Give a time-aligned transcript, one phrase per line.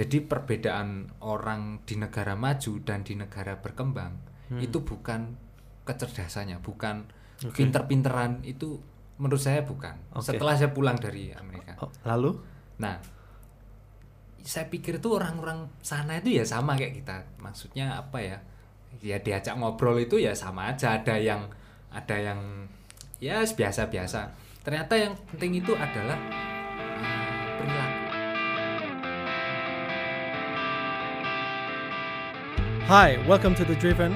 [0.00, 4.58] Jadi perbedaan orang di negara maju dan di negara berkembang Hmm.
[4.58, 5.38] itu bukan
[5.86, 7.06] kecerdasannya, bukan
[7.54, 8.82] pinter-pinteran itu
[9.22, 9.94] menurut saya bukan.
[10.10, 10.34] Oke.
[10.34, 11.78] Setelah saya pulang dari Amerika.
[11.78, 12.34] Oh, lalu?
[12.82, 12.98] Nah,
[14.42, 17.16] saya pikir tuh orang-orang sana itu ya sama kayak kita.
[17.38, 18.38] Maksudnya apa ya?
[18.98, 20.98] Ya diajak ngobrol itu ya sama aja.
[20.98, 21.46] Ada yang
[21.94, 22.66] ada yang
[23.22, 24.34] ya biasa-biasa.
[24.66, 26.18] Ternyata yang penting itu adalah
[26.98, 27.89] eh, perilaku.
[32.90, 34.14] Hi, welcome to The Driven.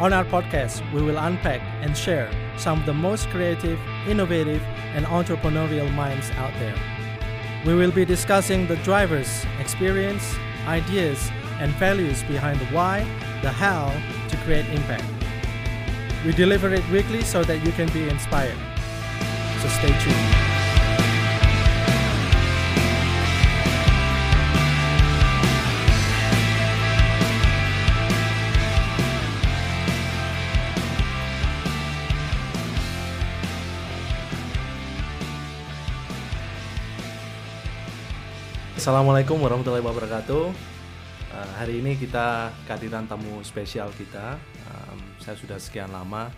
[0.00, 4.62] On our podcast, we will unpack and share some of the most creative, innovative,
[4.94, 6.74] and entrepreneurial minds out there.
[7.66, 11.28] We will be discussing the drivers, experience, ideas,
[11.60, 13.00] and values behind the why,
[13.42, 13.92] the how
[14.30, 15.04] to create impact.
[16.24, 18.56] We deliver it weekly so that you can be inspired.
[19.60, 20.45] So stay tuned.
[38.86, 40.44] Assalamualaikum warahmatullahi wabarakatuh.
[41.34, 44.38] Uh, hari ini kita kehadiran tamu spesial kita.
[44.62, 46.30] Um, saya sudah sekian lama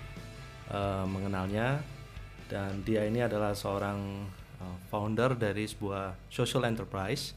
[0.72, 1.84] uh, mengenalnya
[2.48, 4.24] dan dia ini adalah seorang
[4.64, 7.36] uh, founder dari sebuah social enterprise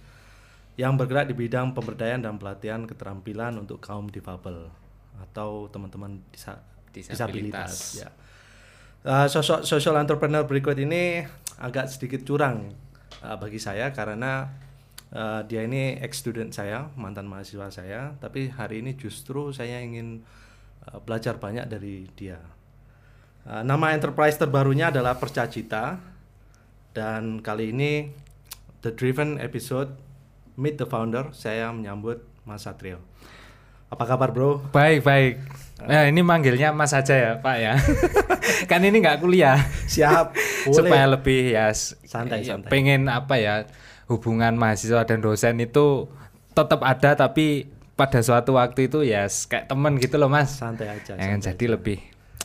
[0.79, 4.71] yang bergerak di bidang pemberdayaan dan pelatihan keterampilan untuk kaum difabel
[5.19, 6.63] atau teman-teman disa-
[6.95, 7.99] Disabilitas.
[7.99, 7.99] disabilitas.
[7.99, 8.09] Ya.
[9.03, 11.27] Uh, sosok social entrepreneur berikut ini
[11.59, 12.71] agak sedikit curang
[13.19, 14.70] uh, bagi saya karena
[15.15, 20.23] uh, dia ini ex student saya, mantan mahasiswa saya, tapi hari ini justru saya ingin
[20.87, 22.39] uh, belajar banyak dari dia.
[23.43, 25.97] Uh, nama enterprise terbarunya adalah Percacita
[26.93, 28.13] dan kali ini
[28.85, 29.93] The Driven episode
[30.59, 33.01] Meet the Founder saya menyambut Mas Satrio.
[33.91, 34.63] Apa kabar bro?
[34.71, 35.33] Baik, baik.
[35.83, 37.73] Nah, ini manggilnya Mas aja ya, Pak ya.
[38.69, 39.57] kan ini nggak kuliah.
[39.89, 40.31] Siap.
[40.69, 40.75] Boleh.
[40.77, 42.69] Supaya lebih ya Santai, ya, santai.
[42.69, 43.65] Pengen apa ya?
[44.11, 46.11] Hubungan mahasiswa dan dosen itu
[46.51, 50.51] tetap ada tapi pada suatu waktu itu ya kayak temen gitu loh, Mas.
[50.53, 51.15] Santai aja.
[51.15, 51.97] Yang santai jadi lebih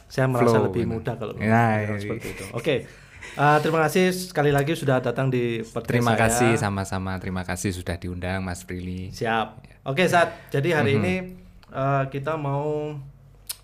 [0.06, 0.93] Saya merasa flow lebih gitu.
[0.94, 1.99] mudah kalau Nah, iya.
[1.99, 2.44] seperti itu.
[2.53, 2.76] Oke,
[3.34, 6.22] Uh, terima kasih sekali lagi sudah datang di podcast Terima saya.
[6.31, 7.19] kasih sama-sama.
[7.19, 9.10] Terima kasih sudah diundang Mas Prilly.
[9.10, 9.66] Siap.
[9.82, 11.15] Oke, saat jadi hari ini
[11.69, 12.94] uh, kita mau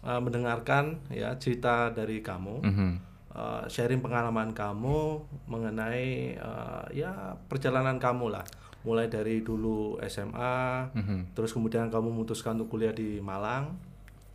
[0.02, 2.90] uh, mendengarkan ya cerita dari kamu, Mhm.
[3.32, 8.44] Uh, sharing pengalaman kamu mengenai uh, ya perjalanan kamu lah,
[8.84, 11.32] mulai dari dulu SMA, Mhm.
[11.32, 13.72] terus kemudian kamu memutuskan untuk kuliah di Malang,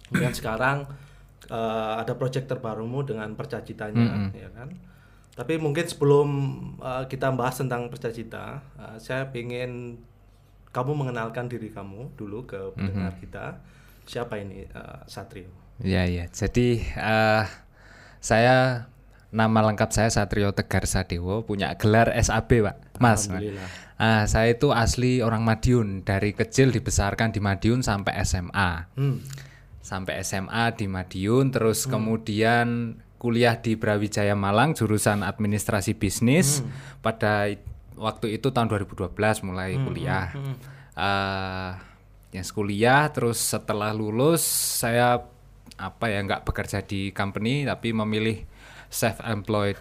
[0.09, 0.89] kemudian sekarang
[1.53, 4.73] uh, ada proyek terbarumu dengan percacitanya, ya kan?
[5.37, 6.27] Tapi mungkin sebelum
[6.81, 10.01] uh, kita bahas tentang percacita, uh, saya ingin
[10.73, 13.61] kamu mengenalkan diri kamu dulu ke pendengar kita.
[14.09, 15.53] Siapa ini uh, Satrio?
[15.77, 16.25] Iya iya.
[16.33, 17.45] Jadi eh
[18.27, 18.91] saya
[19.31, 22.75] nama lengkap saya Satrio Tegar Sadewo, punya gelar SAB, Pak.
[22.99, 23.31] Mas.
[23.31, 23.69] Alhamdulillah.
[23.97, 28.91] Ah, saya itu asli orang Madiun, dari kecil dibesarkan di Madiun sampai SMA.
[28.99, 29.23] Hmm.
[29.79, 36.61] Sampai SMA di Madiun, terus kemudian kuliah di Brawijaya Malang jurusan administrasi bisnis.
[36.99, 37.57] Pada i-
[37.97, 40.29] waktu itu tahun 2012 mulai kuliah.
[40.93, 41.71] Eh,
[42.35, 44.43] ya kuliah terus setelah lulus
[44.83, 45.23] saya
[45.77, 48.43] apa ya nggak bekerja di company tapi memilih
[48.87, 49.77] self employed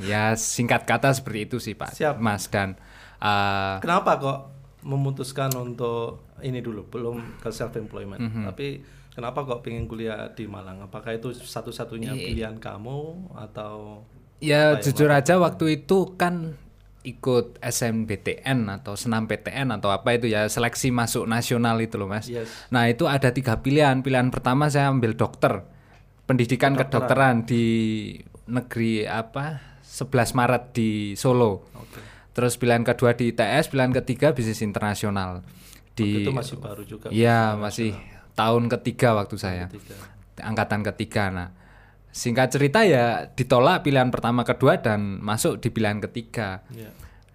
[0.00, 2.16] ya singkat kata seperti itu sih pak Siap.
[2.18, 2.78] mas dan
[3.18, 4.38] eh, Kenapa kok
[4.80, 8.48] memutuskan untuk ini dulu belum ke self employment, Mhm.
[8.48, 8.80] tapi
[9.10, 10.80] kenapa kok pengen kuliah di Malang?
[10.80, 12.98] Apakah itu satu-satunya pilihan kamu
[13.36, 14.04] atau
[14.40, 16.56] ya jujur aja waktu itu kan
[17.00, 22.28] ikut SNBTN atau senam PTN atau apa itu ya seleksi masuk nasional itu loh mas.
[22.28, 22.68] Yes.
[22.68, 24.04] nah itu ada tiga pilihan.
[24.04, 25.64] Pilihan pertama saya ambil dokter
[26.28, 27.64] pendidikan kedokteran di
[28.46, 31.64] negeri apa 11 Maret di Solo.
[32.30, 35.42] Terus pilihan kedua di ITS pilihan ketiga bisnis internasional.
[35.96, 37.10] Di itu masih baru juga?
[37.10, 37.96] Iya masih
[38.36, 39.66] tahun ketiga waktu saya.
[39.72, 39.96] Tiga.
[40.40, 41.59] angkatan ketiga nah
[42.10, 46.90] singkat cerita ya ditolak pilihan pertama kedua dan masuk di pilihan ketiga Iya.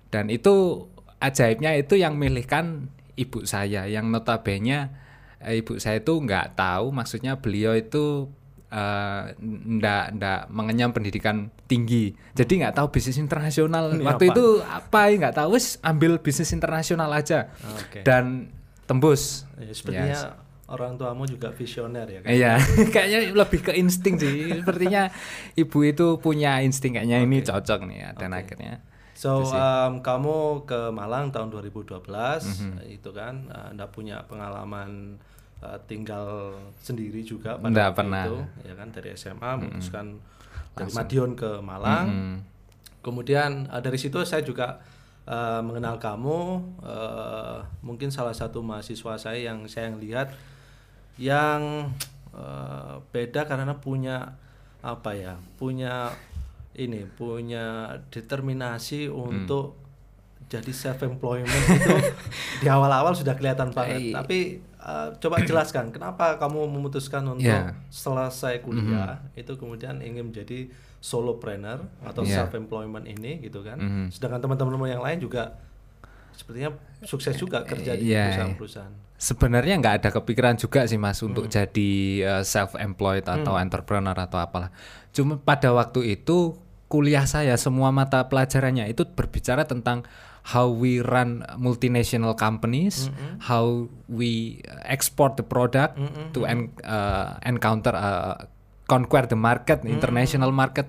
[0.09, 0.85] dan itu
[1.17, 4.91] ajaibnya itu yang milihkan ibu saya yang notabene
[5.39, 8.27] eh, ibu saya itu nggak tahu maksudnya beliau itu
[8.67, 9.23] eh,
[9.71, 14.33] ndak ndak mengenyam pendidikan tinggi jadi nggak tahu bisnis internasional Ini waktu apa?
[14.33, 17.47] itu apa ya nggak tahu wis ambil bisnis internasional aja
[17.79, 18.03] Oke.
[18.03, 18.51] dan
[18.83, 20.19] tembus Ya, sepertinya
[20.65, 22.29] orang tuamu juga visioner ya kan?
[22.29, 22.53] Iya,
[22.93, 24.49] kayaknya lebih ke insting sih.
[24.55, 25.13] Sepertinya
[25.53, 28.09] ibu itu punya insting kayaknya ini cocok nih ya.
[28.13, 28.81] Dan akhirnya
[29.15, 32.03] So um, kamu ke Malang tahun 2012
[32.43, 32.83] Mhm.
[32.91, 35.15] itu kan uh, Anda punya pengalaman
[35.61, 38.23] uh, tinggal sendiri juga pada Nggak waktu pernah.
[38.27, 38.35] itu
[38.67, 40.05] ya kan dari SMA memutuskan
[40.75, 42.07] dari Madiun ke Malang.
[42.11, 42.37] Mhm.
[42.99, 44.83] Kemudian uh, dari situ saya juga
[45.23, 46.37] uh, mengenal kamu
[46.81, 50.33] uh, mungkin salah satu mahasiswa saya yang saya lihat
[51.15, 51.91] yang
[52.31, 54.35] uh, beda karena punya
[54.79, 56.11] apa ya punya
[56.75, 59.79] ini punya determinasi untuk
[60.45, 61.95] jadi self employment itu
[62.61, 64.39] di awal-awal sudah kelihatan banget Eh, tapi
[64.77, 67.73] uh, coba jelaskan kenapa kamu memutuskan untuk Ya.
[67.89, 70.69] selesai kuliah itu kemudian ingin menjadi
[71.01, 72.43] solopreneur atau Ya.
[72.43, 74.05] self employment ini gitu kan Mhm.
[74.11, 75.57] sedangkan teman-teman yang lain juga
[76.35, 78.29] sepertinya sukses juga kerja di Iya.
[78.29, 81.31] perusahaan-perusahaan Sebenarnya nggak ada kepikiran juga sih mas Hmm.
[81.31, 81.91] untuk jadi
[82.43, 84.69] self employed atau entrepreneur atau apalah.
[85.11, 90.03] Cuma pada waktu itu kuliah saya semua mata pelajarannya itu berbicara tentang
[90.53, 93.41] how we run multinational companies, Hmm.
[93.41, 93.65] how
[94.05, 95.97] we export the product
[96.31, 98.37] to en- uh, encounter uh,
[98.85, 99.89] conquer the market, Hmm.
[99.89, 100.85] international market.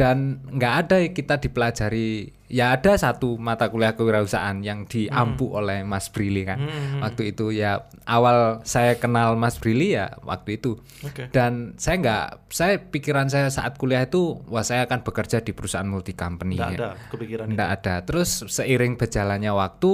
[0.00, 2.32] Dan nggak ada kita dipelajari.
[2.48, 6.58] Ya ada satu mata kuliah kewirausahaan yang diampu oleh Mas Brili kan.
[6.98, 10.80] Waktu itu ya awal saya kenal Mas Brili ya waktu itu.
[11.04, 11.28] Oke.
[11.30, 15.86] dan saya nggak saya pikiran saya saat kuliah itu wah saya akan bekerja di perusahaan
[15.86, 16.78] multi company Nggak ya.
[16.80, 17.94] ada kepikiran Nggak ada.
[18.02, 19.90] Terus seiring berjalannya waktu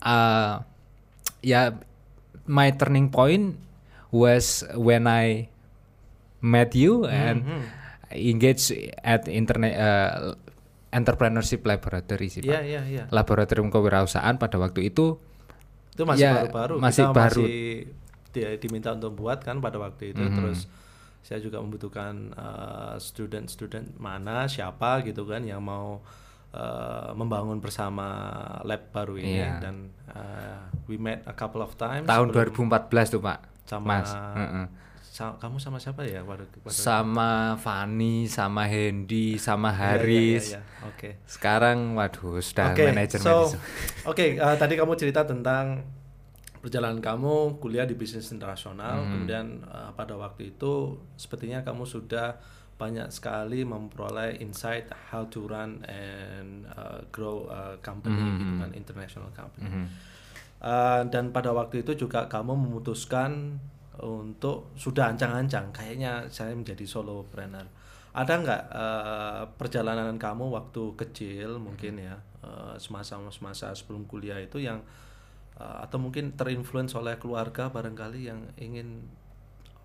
[0.00, 0.52] uh,
[1.44, 1.62] ya
[2.48, 3.60] my turning point
[4.08, 5.52] was when I
[6.40, 7.44] met you and
[8.10, 8.68] engage
[8.98, 10.36] at internet uh,
[10.90, 12.62] entrepreneurship laboratory sih Iya Pak.
[12.62, 13.04] iya iya.
[13.08, 15.18] Laboratorium kewirausahaan pada waktu itu
[15.90, 16.74] Itu masih Ya, baru-baru.
[16.76, 17.42] masih Kita baru.
[17.42, 17.62] masih
[18.30, 20.18] di- diminta untuk buat kan pada waktu itu.
[20.20, 20.34] Mhm.
[20.34, 20.66] Terus
[21.20, 26.02] saya juga membutuhkan uh, student-student mana siapa gitu kan yang mau
[26.50, 28.06] uh, membangun bersama
[28.60, 29.58] lab baru ini Iya.
[29.60, 29.74] dan
[30.08, 33.38] uh, we met a couple of times tahun sebelum- 2014 tuh Pak.
[33.64, 34.10] sama Mas.
[34.12, 34.66] Heeh.
[35.14, 40.44] Sa- kamu sama siapa ya pada, pada Sama Fani, sama Hendy, sama Iya, iya, Haris.
[40.50, 40.86] iya, iya.
[40.90, 41.10] Oke.
[41.24, 43.54] Sekarang waduh sudah Oke, manajer so.
[44.10, 45.86] Oke, uh, tadi kamu cerita tentang
[46.58, 49.08] perjalanan kamu kuliah di bisnis internasional, Mhm.
[49.08, 52.34] kemudian uh, pada waktu itu sepertinya kamu sudah
[52.74, 58.34] banyak sekali memperoleh insight how to run and uh, grow a company, Mhm.
[58.34, 59.70] gitu kan, international company.
[59.70, 59.86] Mhm.
[60.58, 63.60] Uh, dan pada waktu itu juga kamu memutuskan
[63.96, 67.66] untuk sudah ancang-ancang kayaknya saya menjadi solopreneur.
[68.10, 74.82] Ada nggak uh, perjalanan kamu waktu kecil mungkin ya uh, semasa-semasa sebelum kuliah itu yang
[75.54, 79.02] uh, atau mungkin terinfluence oleh keluarga barangkali yang ingin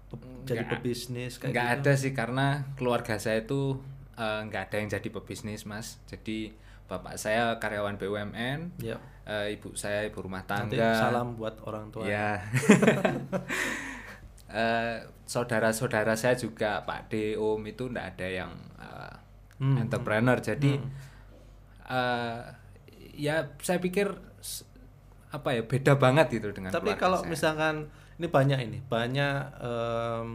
[0.08, 1.78] pe- jadi Nggak- pebisnis kayak nggak gitu?
[1.80, 3.78] ada sih karena keluarga saya itu
[4.14, 6.54] eh, nggak ada yang jadi pebisnis mas jadi
[6.86, 8.98] bapak saya karyawan BUMN Ya.
[9.24, 12.04] eh, ibu saya ibu rumah Nanti tangga salam buat orang tua.
[12.04, 13.18] ya Eh,
[15.25, 18.51] saudara-saudara saya juga Pak D Om itu nggak ada yang
[18.81, 19.16] eh,
[19.60, 20.80] Hmm, entrepreneur jadi
[21.90, 22.40] eh,
[23.19, 24.07] ya saya pikir
[25.30, 27.30] apa ya beda banget gitu dengan Tapi kalau saya.
[27.30, 27.75] misalkan
[28.18, 30.30] ini banyak ini, banyak em,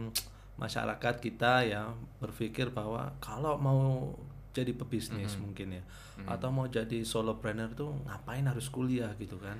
[0.55, 1.91] masyarakat kita ya
[2.23, 4.15] berpikir bahwa kalau mau
[4.55, 5.43] jadi pebisnis Mm-hmm.
[5.43, 5.83] mungkin ya,
[6.23, 9.59] atau mau jadi solopreneur tuh ngapain harus kuliah gitu kan?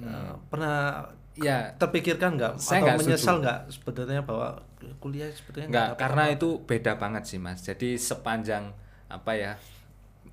[0.00, 1.10] Eh, pernah
[1.40, 2.60] ya terpikirkan nggak Mm.
[2.60, 4.48] Saya atau nggak menyesal nggak sebenarnya bahwa
[5.00, 6.36] kuliah sebetulnya Enggak, dapat karena apa-apa?
[6.36, 7.58] itu beda banget sih mas.
[7.64, 8.64] Jadi sepanjang
[9.08, 9.52] apa ya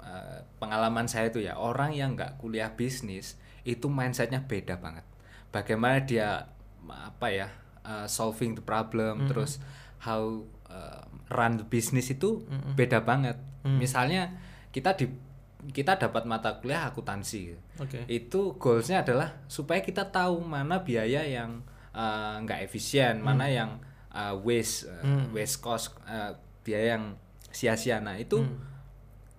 [0.03, 5.03] eh, pengalaman saya itu ya orang yang nggak kuliah bisnis itu mindsetnya beda banget.
[5.51, 6.47] Bagaimana dia
[6.87, 7.47] apa ya
[7.83, 9.59] eh, solving the problem, terus
[10.03, 12.43] how eh, run the business itu
[12.75, 13.35] beda banget.
[13.67, 14.31] Misalnya
[14.71, 15.11] kita di
[15.67, 17.55] kita dapat mata kuliah akuntansi.
[17.77, 18.07] Oke.
[18.07, 21.59] Itu goalsnya adalah supaya kita tahu mana biaya yang
[21.91, 23.77] eh, nggak efisien, mana yang
[24.09, 26.31] eh, waste, eh, waste cost, eh,
[26.61, 27.05] biaya yang
[27.49, 27.99] sia-sia.
[27.99, 28.43] Nah itu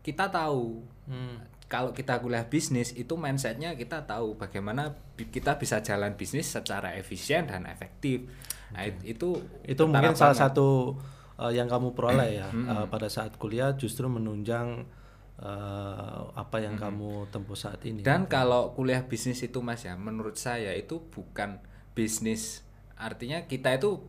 [0.03, 0.83] kita tahu.
[1.07, 1.39] Hmm.
[1.69, 6.97] Kalau kita kuliah bisnis itu mindsetnya kita tahu bagaimana bi- kita bisa jalan bisnis secara
[6.97, 8.25] efisien dan efektif.
[8.73, 9.37] Nah it- itu
[9.69, 10.45] itu mungkin salah banget.
[10.49, 10.97] satu
[11.37, 14.89] uh, yang kamu peroleh ya uh, pada saat kuliah justru menunjang
[15.43, 18.03] uh, apa yang kamu tempuh saat ini.
[18.03, 21.63] Dan kalau kuliah bisnis itu Mas ya, menurut saya itu bukan
[21.95, 22.67] bisnis.
[22.99, 24.03] Artinya kita itu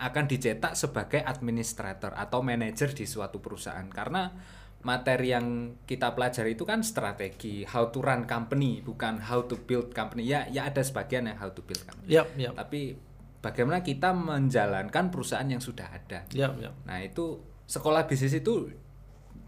[0.00, 3.84] akan dicetak sebagai administrator atau manajer di suatu perusahaan.
[3.86, 4.32] Karena
[4.80, 9.92] materi yang kita pelajari itu kan strategi how to run company bukan how to build
[9.92, 10.24] company.
[10.24, 12.08] Ya ya ada sebagian yang how to build company.
[12.08, 12.96] Yap, yap, tapi
[13.44, 16.24] bagaimana kita menjalankan perusahaan yang sudah ada?
[16.32, 16.74] Yap, yap.
[16.88, 18.72] Nah itu sekolah bisnis itu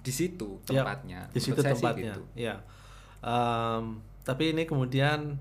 [0.03, 1.21] di situ Ya, tempatnya.
[1.29, 2.23] di situ tempatnya gitu.
[2.35, 2.59] ya
[3.19, 3.85] Em,
[4.21, 5.39] tapi ini kemudian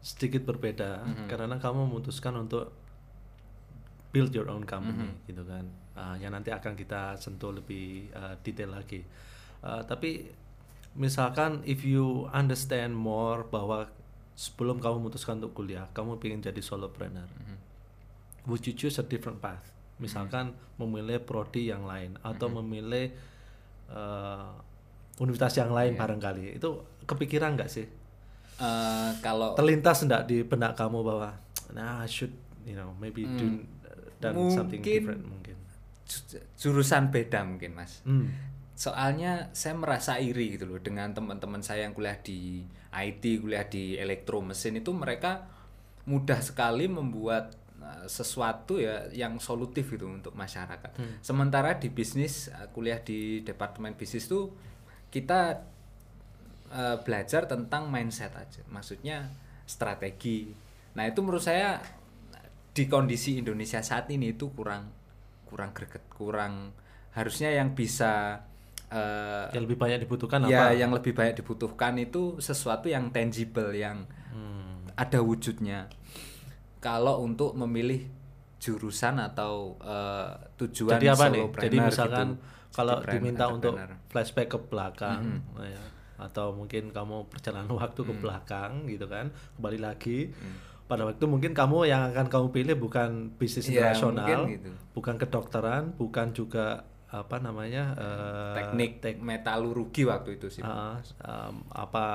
[0.00, 1.26] sedikit berbeda Mm-hmm.
[1.26, 2.70] karena kamu memutuskan untuk
[4.10, 5.26] build your own company Mm-hmm.
[5.26, 9.02] gitu kan Ah, yang nanti akan kita sentuh lebih uh, detail lagi
[9.60, 10.30] Ah, tapi
[10.94, 13.90] misalkan if you understand more bahwa
[14.32, 17.58] sebelum kamu memutuskan untuk kuliah kamu ingin jadi solopreneur Mm-hmm.
[18.46, 19.66] would you choose a different path
[19.98, 23.12] misalkan memilih prodi yang lain atau memilih
[23.90, 24.54] uh,
[25.18, 26.56] universitas yang lain barangkali.
[26.56, 27.86] Itu kepikiran nggak sih?
[28.56, 31.32] Eh, kalau terlintas enggak di benak kamu bahwa
[31.72, 32.32] nah I should
[32.62, 33.62] you know maybe do
[34.20, 35.56] done something Mungkin- different mungkin.
[36.04, 38.04] ju- jurusan beda mungkin mas.
[38.04, 38.28] hmm.
[38.74, 43.96] Soalnya saya merasa iri gitu loh dengan teman-teman saya yang kuliah di IT, kuliah di
[43.96, 45.44] elektro mesin itu mereka
[46.04, 47.59] mudah sekali membuat uh,
[48.06, 50.94] sesuatu ya yang solutif gitu untuk masyarakat.
[51.24, 54.52] Sementara di bisnis uh, kuliah di departemen bisnis tuh
[55.10, 55.64] kita
[56.70, 58.62] uh, belajar tentang mindset aja.
[58.68, 59.32] Maksudnya
[59.66, 60.50] strategi.
[60.94, 61.78] Nah, itu menurut saya
[62.70, 64.90] di kondisi Indonesia saat ini itu kurang
[65.50, 66.70] kurang greget, kurang
[67.10, 68.46] harusnya yang bisa
[68.94, 73.74] uh, yang lebih banyak dibutuhkan ya apa yang lebih banyak dibutuhkan itu sesuatu yang tangible
[73.74, 74.86] yang Hmm.
[74.94, 75.90] ada wujudnya
[76.80, 78.08] kalau untuk memilih
[78.56, 82.44] jurusan atau eh, tujuan jadi apa nih jadi misalkan gitu.
[82.70, 83.72] kalau diminta untuk
[84.06, 85.80] flashback ke belakang ya,
[86.18, 88.08] atau mungkin kamu perjalanan waktu Mm.
[88.08, 90.56] ke belakang gitu kan kembali lagi Mm.
[90.84, 94.70] pada waktu mungkin kamu yang akan kamu pilih bukan bisnis Iya, internasional gitu.
[94.92, 102.06] bukan kedokteran bukan juga apa namanya eh, teknik metalurgi waktu itu sih ah, em, apa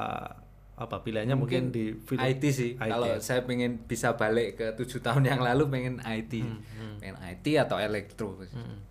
[0.75, 2.71] apa pilihannya mungkin, di field IT sih.
[2.75, 2.91] IT.
[2.91, 7.45] kalau saya pengen bisa balik ke tujuh tahun yang lalu pengen IT Hmm, pengen IT
[7.55, 8.35] atau elektro.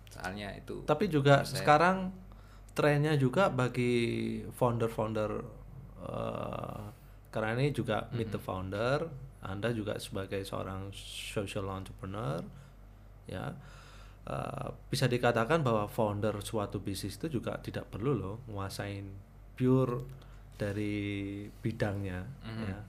[0.09, 2.09] Soalnya itu Tapi juga sekarang
[2.73, 3.93] trennya juga bagi
[4.49, 5.31] founder-founder
[6.01, 6.83] eh,
[7.29, 9.05] karena ini juga meet the founder,
[9.43, 12.41] Anda juga sebagai seorang social entrepreneur
[13.27, 13.53] ya.
[14.25, 19.05] eh, bisa dikatakan bahwa founder suatu bisnis itu juga tidak perlu loh nguasain
[19.53, 20.01] pure
[20.55, 20.95] dari
[21.55, 22.19] bidangnya
[22.63, 22.79] ya.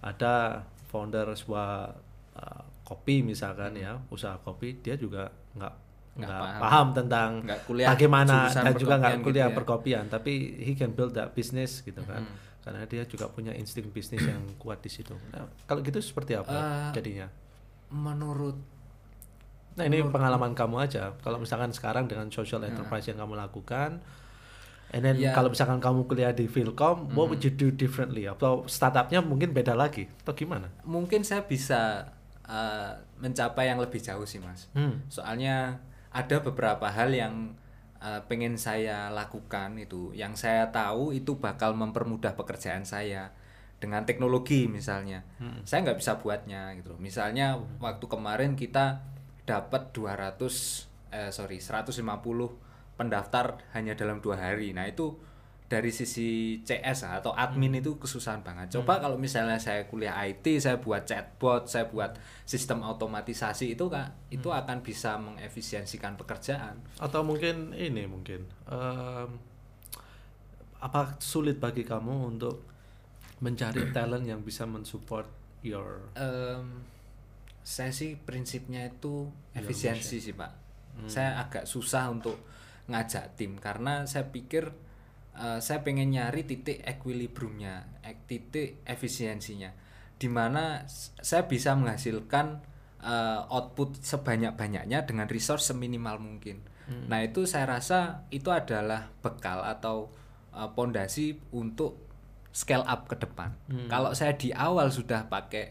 [0.00, 1.70] Ada founder sebuah
[2.34, 5.74] eh, kopi misalkan ya, usaha kopi dia juga nggak
[6.18, 6.58] Nggak paham.
[6.58, 9.56] paham tentang Nggak kuliah bagaimana dan juga nggak perkopian kuliah gitu ya.
[9.56, 12.26] perkopian tapi he can build that business gitu kan.
[12.58, 15.14] Karena dia juga punya insting bisnis yang kuat di situ.
[15.30, 17.30] Nah, kalau gitu seperti apa Eh, jadinya?
[17.88, 18.58] menurut
[19.72, 21.14] nah ini pengalaman kamu aja.
[21.16, 24.02] Kalau misalkan sekarang dengan social enterprise yang kamu lakukan
[24.90, 25.32] and then Ya.
[25.32, 28.24] kalau misalkan kamu kuliah di Philcom what would you do differently?
[28.24, 30.68] Atau startupnya mungkin beda lagi atau gimana?
[30.82, 32.08] Mungkin saya bisa
[32.48, 34.72] eh, mencapai yang lebih jauh sih mas.
[34.72, 35.04] Hmm.
[35.08, 35.76] soalnya
[36.08, 37.52] ada beberapa hal yang
[38.00, 40.16] eh, pengen saya lakukan itu.
[40.16, 43.34] Yang saya tahu itu bakal mempermudah pekerjaan saya
[43.78, 45.22] dengan teknologi misalnya.
[45.62, 46.98] Saya nggak bisa buatnya gitu loh.
[46.98, 49.04] Misalnya waktu kemarin kita
[49.44, 52.04] dapat 200 eh sorry 150
[52.98, 55.14] pendaftar hanya dalam dua hari nah itu
[55.68, 58.72] dari sisi CS atau admin itu kesusahan banget.
[58.80, 62.16] Coba kalau misalnya saya kuliah IT, saya buat chatbot, saya buat
[62.48, 66.80] sistem otomatisasi itu kak, itu akan bisa mengefisiensikan pekerjaan.
[66.96, 69.28] atau mungkin ini mungkin em,
[70.80, 72.64] apa sulit bagi kamu untuk
[73.44, 75.28] mencari talent yang bisa mensupport
[75.60, 76.80] your Em,
[77.60, 80.64] saya sih prinsipnya itu efisiensi sih pak.
[81.04, 82.40] Saya agak susah untuk
[82.88, 84.72] ngajak tim karena saya pikir
[85.36, 89.70] eh, saya pengen nyari titik equilibriumnya, ek- titik efisiensinya,
[90.18, 90.88] di mana
[91.20, 92.64] saya bisa menghasilkan
[93.04, 96.64] eh, output sebanyak-banyaknya dengan resource seminimal mungkin.
[97.12, 100.08] Nah itu saya rasa itu adalah bekal atau
[100.56, 102.00] eh, pondasi untuk
[102.50, 103.52] scale up ke depan.
[103.86, 105.64] Kalau saya di awal sudah pakai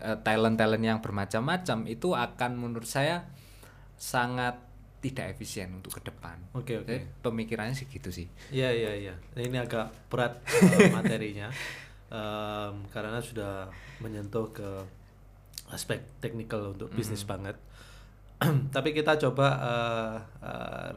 [0.00, 3.26] eh, talent-talent yang bermacam-macam itu akan menurut saya
[3.98, 4.56] sangat
[5.02, 6.38] tidak efisien untuk ke depan.
[6.54, 6.86] Oke, oke.
[6.86, 8.30] Jadi, Pemikirannya sih gitu sih.
[8.54, 9.14] Iya iya iya.
[9.34, 11.50] Ini agak berat uh, materinya
[12.12, 13.72] Em, karena sudah
[14.04, 14.68] menyentuh ke
[15.72, 17.56] aspek teknikal untuk bisnis banget.
[18.76, 20.92] Tapi kita coba uh, uh,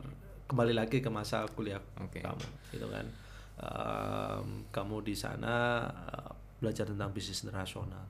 [0.52, 2.20] kembali lagi ke masa kuliah Oke.
[2.20, 3.08] kamu, gitu kan.
[3.56, 8.04] Em, kamu di sana uh, belajar tentang bisnis internasional,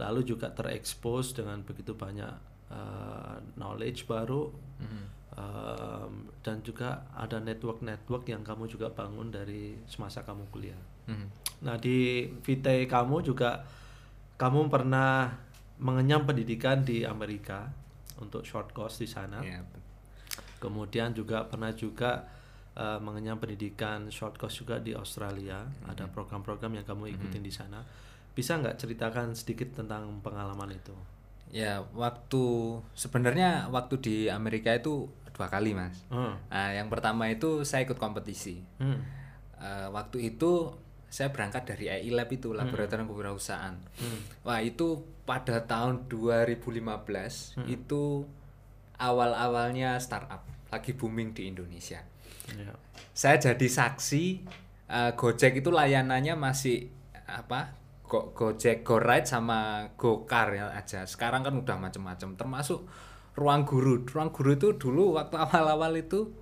[0.00, 4.50] lalu juga terekspos dengan begitu banyak uh, knowledge baru.
[5.30, 10.82] Um, dan juga ada network-network yang kamu juga bangun dari semasa kamu kuliah.
[11.06, 11.26] Mhm.
[11.64, 13.62] Nah di VT kamu juga
[14.40, 15.30] kamu pernah
[15.80, 17.68] mengenyam pendidikan di Amerika
[18.20, 19.40] untuk short course di sana.
[19.40, 19.64] Ya,
[20.60, 22.28] Kemudian juga pernah juga
[22.76, 25.64] uh, mengenyam pendidikan short course juga di Australia.
[25.64, 25.92] Hmm.
[25.92, 27.80] Ada program-program yang kamu ikutin di sana.
[28.36, 30.96] Bisa nggak ceritakan sedikit tentang pengalaman itu?
[31.50, 36.06] Ya, waktu sebenarnya waktu di Amerika itu dua kali, Mas.
[36.08, 36.38] Hmm.
[36.46, 38.62] Nah, yang pertama itu saya ikut kompetisi.
[38.78, 39.02] Hmm.
[39.60, 40.72] Eh, waktu itu
[41.10, 43.74] saya berangkat dari AI Lab itu laboratorium kewirausahaan.
[44.46, 48.24] Wah itu pada tahun 2015 itu
[48.94, 51.98] awal-awalnya startup lagi booming di Indonesia.
[52.54, 52.72] Ya.
[53.10, 54.24] Saya jadi saksi
[54.86, 56.86] eh, Gojek itu layanannya masih
[57.26, 57.74] apa?
[58.10, 61.06] Go Gojek, GoRide sama GoCar ya aja.
[61.06, 62.82] Sekarang kan udah macam-macam termasuk
[63.38, 64.02] ruang guru.
[64.02, 66.34] Ruang guru itu dulu waktu awal-awal itu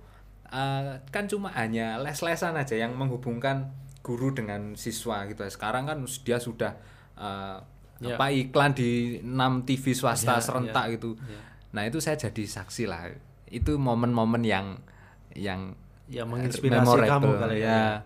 [0.49, 3.69] eh, kan cuma hanya les-lesan aja yang menghubungkan
[4.01, 5.45] guru dengan siswa gitu.
[5.45, 6.73] Sekarang kan dia sudah
[7.15, 7.57] eh,
[7.99, 8.15] Ya.
[8.15, 11.19] apa iklan di 6 TV swasta Ya, serentak ya, gitu.
[11.19, 11.35] ya.
[11.75, 13.11] Nah, itu saya jadi saksi lah.
[13.45, 14.79] Itu momen-momen yang
[15.35, 15.75] yang
[16.07, 17.11] Yang menginspirasi memorable.
[17.11, 17.99] kamu kali ya.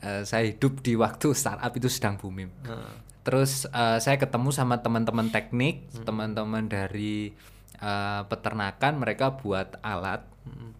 [0.00, 2.50] Eh, saya hidup di waktu startup itu sedang booming.
[2.62, 6.04] Nah, Terus eh, saya ketemu sama teman-teman teknik, Hmm.
[6.04, 7.30] teman-teman dari
[7.76, 10.70] eh, peternakan, mereka buat alat Hmm.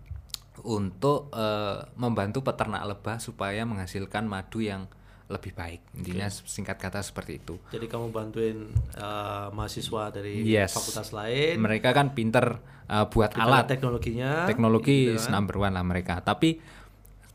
[0.62, 4.86] untuk eh, membantu peternak lebah supaya menghasilkan madu yang
[5.28, 5.80] lebih baik.
[5.96, 7.56] Intinya singkat kata seperti itu.
[7.70, 10.76] jadi kamu bantuin uh, mahasiswa dari Yes.
[10.76, 15.32] fakultas lain, Mereka kan pinter eh, buat develop alat teknologinya, teknologi gitu kan.
[15.32, 16.60] number one lah mereka tapi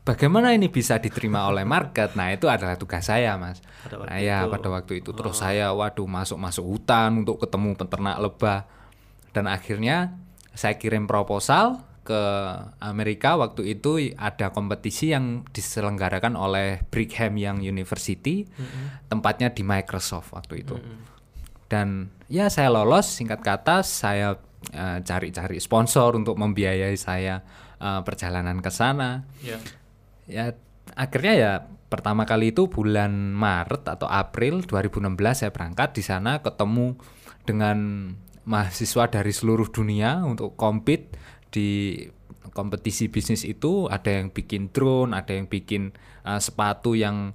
[0.08, 2.16] bagaimana ini bisa diterima oleh market?
[2.16, 3.60] Nah itu adalah tugas saya mas.
[3.84, 4.48] Pada waktu nah ya itu.
[4.48, 4.52] Oh.
[4.56, 5.10] pada waktu itu.
[5.12, 8.64] Terus saya waduh masuk masuk hutan untuk ketemu peternak lebah.
[9.36, 10.16] Dan akhirnya
[10.56, 12.22] saya kirim proposal ke
[12.80, 13.36] Amerika.
[13.36, 18.48] Waktu itu ada kompetisi yang diselenggarakan oleh Brigham Young University
[19.12, 20.80] tempatnya di Microsoft waktu itu.
[21.68, 23.12] Dan ya saya lolos.
[23.12, 24.40] Singkat kata saya
[24.72, 27.44] eh, cari-cari sponsor untuk membiayai saya
[27.76, 29.28] eh, perjalanan ke sana.
[29.44, 29.60] Ya.
[30.28, 30.52] Ya
[30.94, 31.52] akhirnya ya
[31.88, 37.00] pertama kali itu bulan Maret atau April 2016 saya berangkat di sana ketemu
[37.48, 37.78] dengan
[38.44, 41.16] mahasiswa dari seluruh dunia untuk compete
[41.48, 41.96] di
[42.52, 43.88] kompetisi bisnis itu.
[43.88, 45.96] Ada yang bikin drone ada yang bikin
[46.28, 47.32] eh, sepatu yang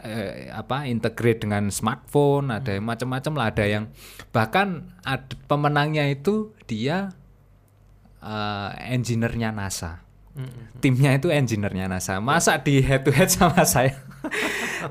[0.00, 3.84] eh, apa integrate dengan smartphone ada yang macam-macam lah ada yang
[4.32, 7.12] bahkan ad- pemenangnya itu dia
[8.24, 10.09] eh, engineer-nya NASA
[10.78, 12.22] timnya itu engineer-nya NASA.
[12.22, 13.98] Masa di head to head sama saya?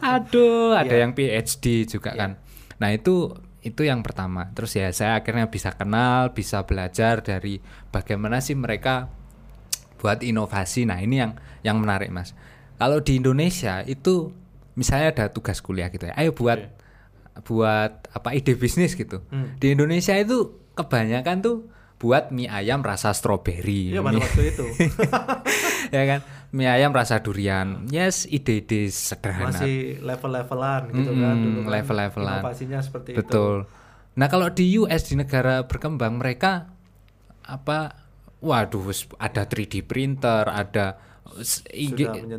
[0.03, 2.37] Aduh ada yang PhD juga kan.
[2.77, 4.51] Nah itu itu yang pertama.
[4.55, 7.59] Terus ya saya akhirnya bisa kenal bisa belajar dari
[7.91, 9.11] bagaimana sih mereka
[9.99, 10.87] buat inovasi.
[10.87, 11.31] Nah ini yang
[11.63, 12.35] yang menarik mas.
[12.79, 14.31] Kalau di Indonesia itu
[14.79, 16.71] misalnya ada tugas kuliah gitu ya ayo buat
[17.43, 19.23] buat apa ide bisnis gitu.
[19.59, 21.57] Di Indonesia itu kebanyakan tuh
[21.99, 23.91] buat mie ayam rasa stroberi.
[23.91, 24.65] Iya pada waktu itu.
[25.95, 26.19] Ya kan?
[26.55, 27.85] Mie ayam rasa durian.
[27.91, 29.51] Yes ide-ide sederhana.
[29.51, 31.69] Masih level-levelan gitu Mm-mm, kan dulu kan.
[31.75, 32.39] level-levelan.
[32.41, 33.19] inovasinya seperti itu.
[33.19, 33.55] betul.
[34.15, 36.71] Nah kalau di US di negara berkembang mereka
[37.43, 37.93] apa
[38.39, 38.87] waduh
[39.19, 40.95] ada 3D printer ada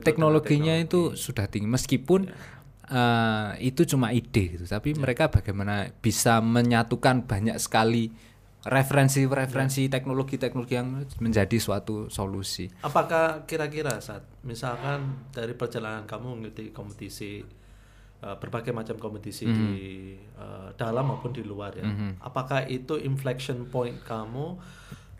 [0.02, 1.68] teknologinya dengan itu sudah tinggi.
[1.68, 2.20] Meskipun
[2.90, 8.10] eh, itu cuma ide gitu tapi mereka bagaimana bisa menyatukan banyak sekali
[8.60, 17.40] referensi-referensi teknologi-teknologi yang menjadi suatu solusi Apakah kira-kira saat misalkan dari perjalanan kamu mengikuti kompetisi
[18.20, 19.54] uh, berbagai macam kompetisi Mhm.
[19.56, 19.70] di
[20.36, 21.88] uh, dalam maupun di luar ya,
[22.20, 24.60] apakah itu inflection point kamu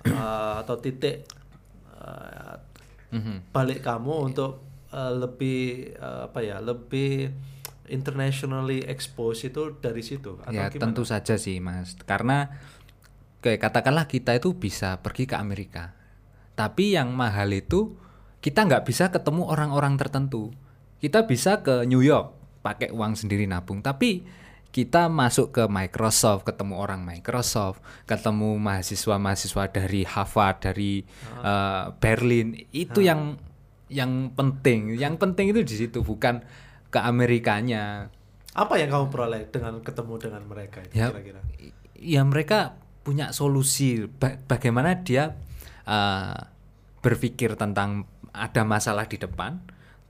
[0.04, 1.24] uh, atau titik
[1.96, 2.60] uh,
[3.10, 3.50] Mhm.
[3.50, 7.32] balik kamu untuk uh, lebih uh, apa ya lebih
[7.90, 10.78] internationally expose itu dari situ atau ya gimana?
[10.78, 12.46] tentu saja sih mas karena
[13.40, 15.96] kayak katakanlah kita itu bisa pergi ke Amerika.
[16.54, 17.96] Tapi yang mahal itu
[18.40, 20.52] kita nggak bisa ketemu orang-orang tertentu.
[21.00, 23.80] Kita bisa ke New York pakai uang sendiri nabung.
[23.80, 24.24] Tapi
[24.70, 31.02] kita masuk ke Microsoft ketemu orang Microsoft ketemu mahasiswa-mahasiswa dari Harvard dari
[31.42, 32.54] eh, Berlin.
[32.70, 33.40] Itu yang
[33.90, 34.94] yang penting.
[34.94, 36.44] Yang penting itu di situ bukan
[36.92, 38.12] ke Amerikanya.
[38.52, 41.40] Apa yang kamu peroleh dengan ketemu dengan mereka itu ya kira-kira?
[42.00, 45.36] ya mereka punya solusi Ba- bagaimana dia
[45.88, 46.36] uh,
[47.00, 49.58] berpikir tentang ada masalah di depan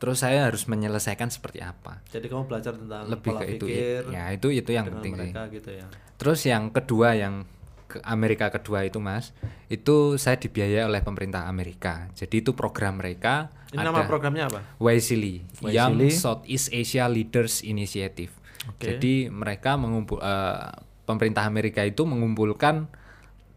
[0.00, 4.02] terus saya harus menyelesaikan seperti apa jadi kamu belajar tentang lebih pola ke itu pikir
[4.10, 7.44] ya itu itu yang penting mereka gitu ya terus yang kedua yang
[7.90, 9.34] ke Amerika kedua itu mas
[9.68, 15.62] itu saya dibiayai oleh pemerintah Amerika jadi itu program mereka ini nama programnya apa YSILI.
[15.70, 18.34] Young Southeast Asia Leaders Initiative.
[18.66, 18.82] Oke.
[18.82, 20.70] Jadi mereka mengumpul eh,
[21.10, 22.86] pemerintah Amerika itu mengumpulkan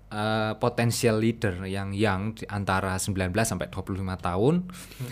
[0.10, 4.56] uh, potential leader yang yang di antara 19 sampai 25 tahun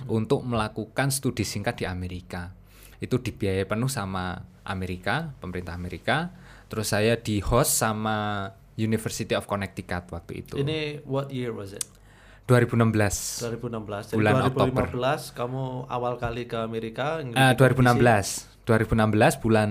[0.10, 2.54] untuk melakukan studi singkat di Amerika.
[3.02, 6.34] Itu dibiayai penuh sama Amerika, pemerintah Amerika.
[6.70, 10.56] Terus saya di host sama University of Connecticut waktu itu.
[10.62, 11.84] Ini what year was it?
[12.50, 13.48] 2016.
[13.48, 14.12] 2016.
[14.12, 17.22] Jadi Bulan 2015 kamu awal kali ke Amerika.
[17.24, 18.52] Eh, 2016.
[18.66, 19.70] 2016 bulan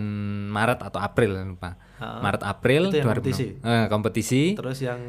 [0.51, 1.79] Maret atau April lupa.
[2.01, 3.61] Ah, Maret April itu yang 2016.
[3.61, 4.43] Eh, kompetisi.
[4.57, 5.01] Terus yang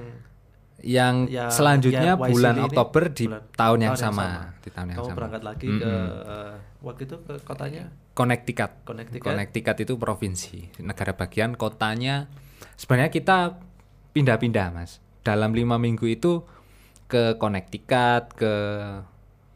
[0.81, 4.27] yang yang- selanjutnya yang bulan ini Oktober di bulan- tahun yang sama,
[4.59, 5.17] di tahun yang kamu sama.
[5.17, 5.93] berangkat lagi ke
[6.27, 8.71] eh, waktu itu ke kotanya Connecticut.
[8.83, 9.23] Connecticut.
[9.23, 11.55] Connecticut itu provinsi, negara bagian.
[11.55, 12.27] Kotanya
[12.75, 13.37] sebenarnya kita
[14.11, 14.99] pindah-pindah mas.
[15.21, 16.43] Dalam lima minggu itu
[17.07, 18.53] ke Connecticut, ke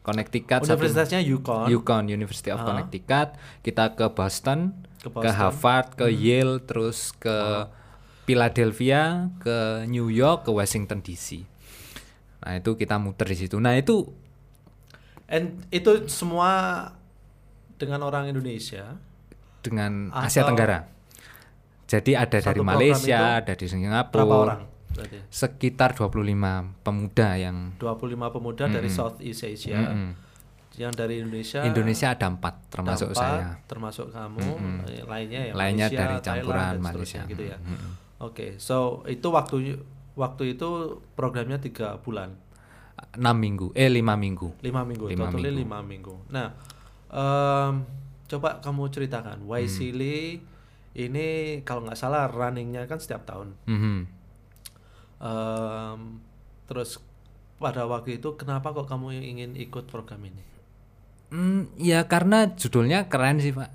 [0.06, 1.66] Connecticut, satu- Universitasnya Yukon.
[1.66, 3.34] Yukon University of Connecticut.
[3.60, 5.26] Kita ke Boston, Ke ke, Boston.
[5.26, 5.38] Hmm.
[5.42, 7.66] Harvard, ke Yale, terus ke
[8.24, 9.02] Philadelphia,
[9.38, 11.42] ke New York, ke Washington DC.
[12.40, 13.58] Nah itu kita muter di situ.
[13.58, 14.06] Nah itu
[15.26, 16.86] And itu semua
[17.74, 18.94] dengan orang Indonesia.
[19.58, 20.86] dengan Asia Tenggara.
[21.84, 23.74] Jadi ada Satu dari Malaysia, itu ada di Berapa
[24.06, 24.22] Singapura.
[24.22, 24.60] orang?
[24.96, 26.12] Berarti Sekitar 25
[26.80, 29.80] pemuda yang 25 pemuda dari Southeast Asia.
[30.74, 33.48] Yang dari Indonesia Indonesia ada empat termasuk Dampak, saya.
[33.64, 34.44] termasuk kamu,
[34.86, 37.20] eh, lainnya ya Lainnya Malaysia, dari Thailand, campuran dan Malaysia.
[37.24, 37.56] gitu ya.
[38.18, 39.56] Oke, so itu waktu
[40.14, 40.68] waktu itu
[41.12, 42.36] programnya tiga bulan,
[43.14, 44.52] 6 minggu, eh 5 minggu.
[44.60, 45.60] lima minggu, Lima totally minggu.
[45.62, 46.14] lima minggu.
[46.28, 46.48] Nah,
[47.06, 47.72] em,
[48.26, 49.48] coba kamu ceritakan, Hmm.
[49.48, 50.44] Waisili
[50.94, 51.26] ini
[51.62, 53.56] kalau nggak salah runningnya kan setiap tahun.
[53.64, 53.96] Mhm.
[55.16, 56.20] Em,
[56.68, 57.00] terus
[57.56, 60.42] pada waktu itu kenapa kok kamu ingin ikut program ini?
[61.32, 63.70] Hmm, ya karena judulnya keren sih pak.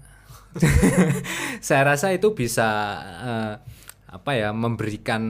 [1.65, 2.67] Saya rasa itu bisa
[3.23, 3.53] eh,
[4.11, 5.23] apa ya memberikan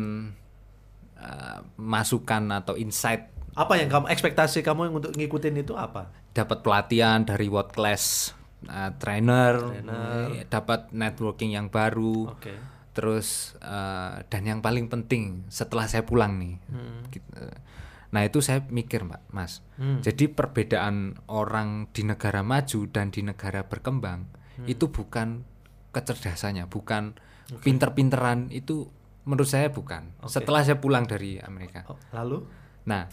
[1.17, 6.07] eh, masukan atau insight, Apa yang kamu ekspektasi kamu yang untuk ngikutin itu apa?
[6.31, 8.31] dapat pelatihan dari world class
[8.63, 12.55] eh, trainer, eh, dapat networking yang baru, Oke.
[12.91, 16.55] Terus eh, dan yang paling penting setelah saya pulang nih,
[17.09, 17.55] gitu, eh,
[18.11, 19.63] nah itu saya mikir mbak, mas,
[20.03, 24.27] jadi perbedaan orang di negara maju dan di negara berkembang
[24.67, 25.47] itu bukan
[25.91, 27.15] kecerdasannya, bukan
[27.63, 28.91] pinter-pinteran itu
[29.23, 30.11] menurut saya bukan.
[30.27, 32.43] Setelah saya pulang dari Amerika, Oh, lalu?
[32.83, 33.07] nah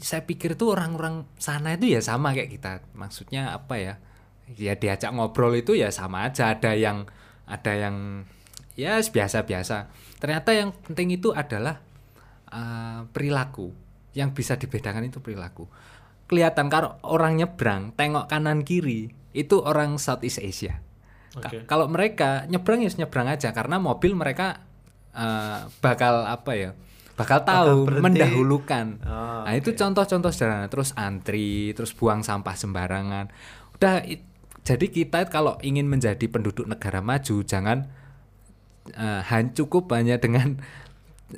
[0.00, 3.94] saya pikir tuh orang-orang sana itu ya sama kayak kita, maksudnya apa ya?
[4.50, 7.04] Ya diajak ngobrol itu ya sama aja, ada yang
[7.50, 8.24] ada yang
[8.78, 9.90] ya biasa-biasa.
[10.22, 11.82] Ternyata yang penting itu adalah
[12.48, 13.74] uh, perilaku.
[14.10, 15.66] Yang bisa dibedakan itu perilaku.
[16.26, 20.78] Kelihatan kalau orang nyebrang, tengok kanan kiri, itu orang Southeast Asia.
[21.34, 21.62] Ka- Oke.
[21.66, 24.62] Kalau mereka nyebrang ya nyebrang aja karena mobil mereka
[25.14, 26.70] uh, bakal apa ya?
[27.14, 28.04] Bakal tahu berhenti.
[28.16, 28.86] mendahulukan.
[29.04, 30.72] Ah, nah, itu contoh-contoh sederhana.
[30.72, 33.28] Terus antri, terus buang sampah sembarangan.
[33.76, 34.24] Udah it-
[34.64, 37.88] jadi kita kalau ingin menjadi penduduk negara maju jangan
[38.94, 39.22] uh,
[39.56, 40.60] cukup hanya dengan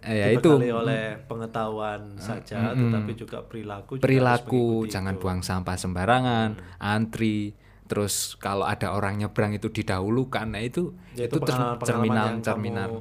[0.02, 3.98] eh, ya itu oleh pengetahuan saja, tetapi juga perilaku.
[3.98, 5.22] juga perilaku mengikuti jangan itu.
[5.22, 6.48] buang sampah sembarangan
[6.80, 7.54] antri
[7.86, 12.88] terus kalau ada orang nyebrang itu didahulukan nah itu Ya, itu, pengalaman-pengalaman cerminan yang cerminan
[12.88, 13.00] kamu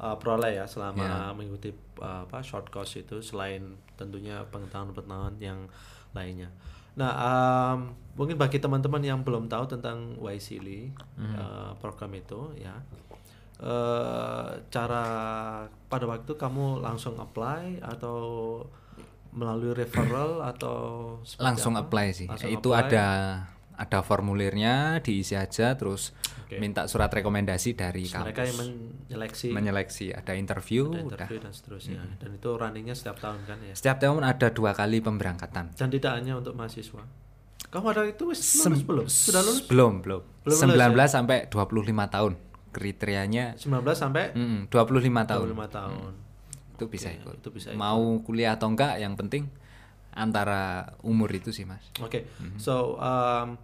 [0.00, 5.68] uh, peroleh ya selama mengikuti uh, apa short course itu selain tentunya pengetahuan-pengetahuan yang
[6.12, 6.52] lainnya.
[6.96, 7.78] Nah, um,
[8.16, 10.96] mungkin bagi teman-teman yang belum tahu tentang YCLI
[11.36, 12.72] uh, program itu ya.
[13.56, 15.04] eh cara
[15.88, 18.60] pada waktu kamu langsung apply atau
[19.32, 20.76] melalui referral atau
[21.36, 21.88] langsung apa?
[21.88, 22.84] apply sih Langsung itu apply.
[22.88, 23.06] ada
[23.76, 26.56] ada formulirnya diisi aja terus Oke.
[26.56, 28.58] minta surat rekomendasi dari mereka yang kampus
[29.06, 29.46] menyeleksi.
[29.52, 31.04] Menyeleksi ada interview ada udah.
[31.28, 32.00] interview dan seterusnya.
[32.16, 33.74] Dan itu runningnya setiap tahun kan ya?
[33.76, 35.76] Setiap tahun ada dua kali pemberangkatan.
[35.76, 37.04] Dan tidak hanya untuk mahasiswa.
[37.66, 39.06] Kamu ada itu lulus belum?
[39.10, 39.66] Sudah lulus?
[39.66, 40.22] Belum belum.
[40.46, 42.32] Belum 19 lulus sampai 25 tahun
[42.70, 43.58] kriterianya.
[43.58, 44.32] 19 sampai?
[44.32, 45.46] Mm, 25 tahun.
[45.52, 46.12] 25 tahun.
[46.76, 47.40] Itu bisa ikut.
[47.40, 49.48] itu bisa mau kuliah atau enggak yang penting
[50.12, 51.84] antara umur itu sih mas.
[52.00, 52.56] Oke, Mhm.
[52.56, 53.56] so um,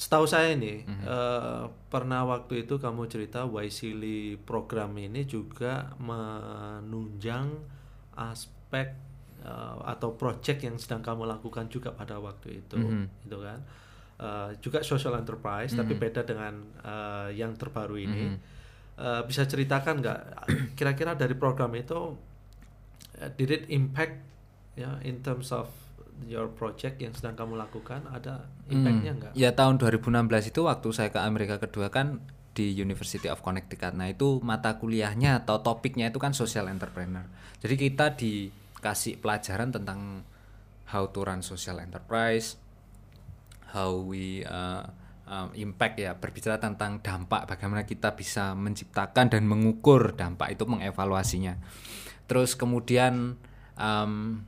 [0.00, 1.04] setahu saya nih Mhm.
[1.04, 7.52] eh, pernah waktu itu kamu cerita Waisili program ini juga menunjang
[8.16, 8.96] aspek
[9.40, 13.24] eh, atau project yang sedang kamu lakukan juga pada waktu itu, Mhm.
[13.24, 13.60] gitu kan?
[14.20, 18.36] Eh, juga social enterprise, tapi beda dengan eh, yang terbaru ini.
[18.96, 20.20] Eh, bisa ceritakan nggak
[20.76, 22.16] kira-kira dari program itu
[23.16, 24.20] eh, did it impact
[24.76, 25.68] ya in terms of
[26.28, 29.32] your project yang sedang kamu lakukan ada impactnya nggak?
[29.36, 32.20] Ya tahun 2016 itu waktu saya ke Amerika kedua kan
[32.52, 33.94] di University of Connecticut.
[33.94, 37.24] Nah, itu mata kuliahnya atau topiknya itu kan social entrepreneur.
[37.62, 40.26] Jadi kita dikasih pelajaran tentang
[40.90, 42.58] how to run social enterprise,
[43.70, 44.82] how we uh,
[45.30, 51.56] um, impact ya berbicara tentang dampak bagaimana kita bisa menciptakan dan mengukur dampak itu mengevaluasinya
[52.26, 53.38] terus kemudian
[53.78, 54.42] um,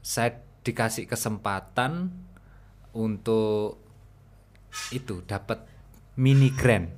[0.00, 2.10] saya dikasih kesempatan
[2.92, 3.78] untuk
[4.90, 5.64] itu dapat
[6.14, 6.88] mini grant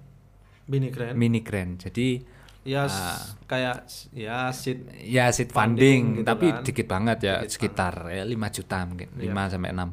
[0.65, 1.15] Mini grant.
[1.15, 2.25] mini grant jadi
[2.65, 6.63] Ya s- kayak ya seed ya seed Funding funding, gitu tapi kan.
[6.65, 9.37] dikit banget ya Dikit sekitar ya 5 juta mungkin Iya.
[9.37, 9.93] 5 sampai 6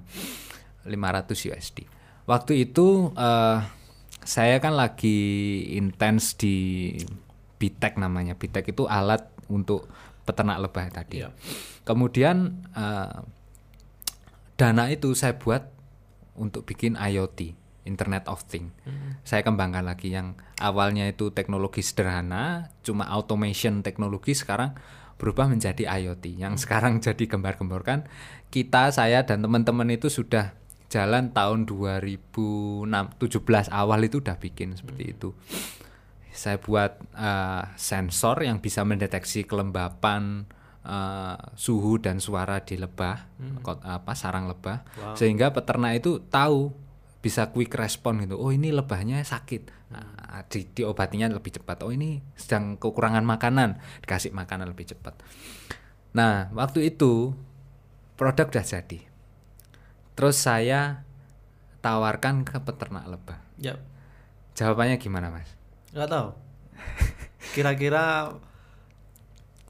[0.85, 1.77] 500 USD
[2.23, 3.57] waktu itu eh,
[4.23, 5.19] saya kan lagi
[5.73, 6.95] intens di
[7.57, 9.91] BTEC namanya BTEC itu alat untuk
[10.23, 11.35] peternak lebah tadi Iya.
[11.83, 13.11] kemudian eh,
[14.61, 15.73] dana itu saya buat
[16.37, 17.57] untuk bikin IoT
[17.89, 18.69] Internet of Things
[19.25, 24.77] saya kembangkan lagi yang awalnya itu teknologi sederhana cuma automation teknologi sekarang
[25.17, 28.05] berubah menjadi IoT yang sekarang jadi gembar-gemborkan
[28.53, 30.53] kita saya dan teman-teman itu sudah
[30.91, 32.91] jalan tahun 2017
[33.71, 35.31] awal itu udah bikin seperti itu.
[36.35, 40.43] Saya buat eh, sensor yang bisa mendeteksi kelembapan
[40.81, 43.29] eh, suhu dan suara di lebah
[43.61, 44.83] kot- apa sarang lebah.
[44.97, 45.15] Wow.
[45.17, 46.73] sehingga peternak itu tahu
[47.21, 48.35] bisa quick respon gitu.
[48.41, 49.93] Oh ini lebahnya sakit.
[49.93, 51.85] Nah, di, diobatinya lebih cepat.
[51.85, 53.77] Oh ini sedang kekurangan makanan.
[54.01, 55.21] Dikasih makanan lebih cepat.
[56.17, 57.37] Nah waktu itu
[58.17, 58.99] produk udah jadi.
[60.17, 61.05] Terus saya
[61.81, 63.37] tawarkan ke peternak lebah.
[63.61, 63.77] Ya,
[64.57, 65.49] jawabannya gimana mas?
[65.93, 66.29] Nggak tahu.
[67.53, 68.33] Kira-kira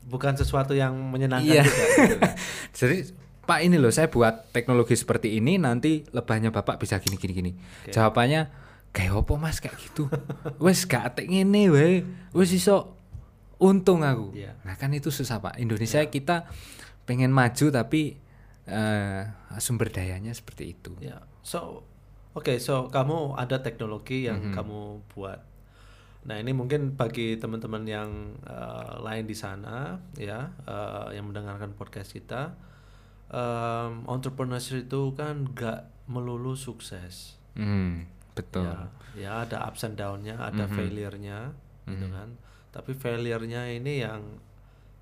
[0.03, 1.63] bukan sesuatu yang menyenangkan Iya.
[1.63, 1.85] juga.
[1.85, 2.15] gitu.
[2.79, 2.97] Jadi
[3.41, 7.51] Pak ini loh saya buat teknologi seperti ini nanti lebahnya Bapak bisa gini gini gini.
[7.87, 8.47] Jawabannya
[8.89, 10.07] kayak apa Mas kayak gitu.
[10.63, 11.87] Wes gak atek ngene we.
[12.31, 12.95] Wes iso
[13.57, 14.31] untung aku.
[14.33, 14.55] Iya.
[14.61, 15.57] Nah kan itu susah Pak.
[15.57, 16.47] Indonesia kita
[17.03, 18.17] pengen maju tapi
[18.63, 19.21] eh,
[19.57, 20.93] sumber dayanya seperti itu.
[20.97, 21.81] Ya, so
[22.31, 24.53] oke, so kamu ada teknologi yang Mhm.
[24.53, 25.41] kamu buat.
[26.21, 28.09] Nah ini mungkin bagi teman-teman yang
[28.45, 32.53] eh, lain di sana, ya, eh, yang mendengarkan podcast kita,
[33.31, 37.39] em, entrepreneurship itu kan gak melulu sukses.
[37.57, 38.05] Hmm,
[38.35, 38.67] betul.
[38.67, 38.77] Ya,
[39.17, 40.75] ya ada ups and down-nya, ada Mhm.
[40.75, 41.39] failure-nya,
[41.87, 42.29] gitu kan.
[42.71, 44.21] Tapi failure-nya ini yang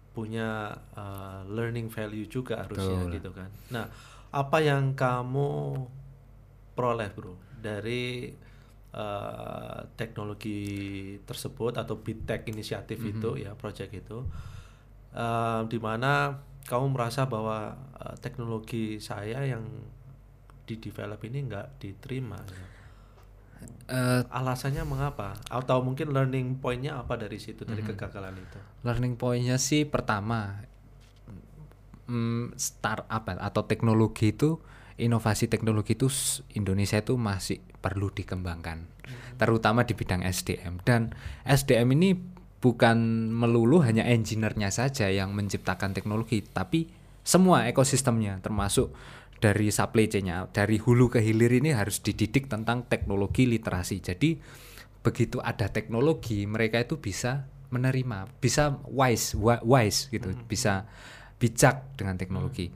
[0.10, 3.14] punya uh, learning value juga harusnya Betul.
[3.22, 3.50] gitu kan.
[3.70, 3.86] Nah,
[4.30, 5.50] apa yang kamu
[6.74, 8.34] peroleh, Bro, dari
[8.94, 10.60] uh, teknologi
[11.26, 14.26] tersebut atau BITEC inisiatif itu ya, project itu
[15.14, 19.66] uh, di mana kamu merasa bahwa uh, teknologi saya yang
[20.70, 22.68] di develop ini nggak diterima ya?
[23.90, 27.90] Eh, alasannya mengapa atau mungkin learning pointnya apa dari situ dari Mhm.
[27.92, 30.62] kegagalan itu learning point-nya sih pertama
[32.06, 34.62] mm, startup atau teknologi itu
[35.00, 36.12] inovasi teknologi itu
[36.60, 38.86] Indonesia itu masih perlu dikembangkan
[39.40, 41.16] terutama di bidang SDM dan
[41.48, 42.10] SDM ini
[42.60, 46.92] bukan melulu hanya engineer-nya saja yang menciptakan teknologi tapi
[47.24, 48.92] semua ekosistemnya termasuk
[49.40, 50.52] dari supply chain-nya.
[50.52, 54.04] Dari hulu ke hilir ini harus dididik tentang teknologi literasi.
[54.04, 54.36] Jadi
[55.00, 60.90] begitu ada teknologi mereka itu bisa menerima bisa wise wise gitu bisa
[61.40, 62.68] bijak dengan teknologi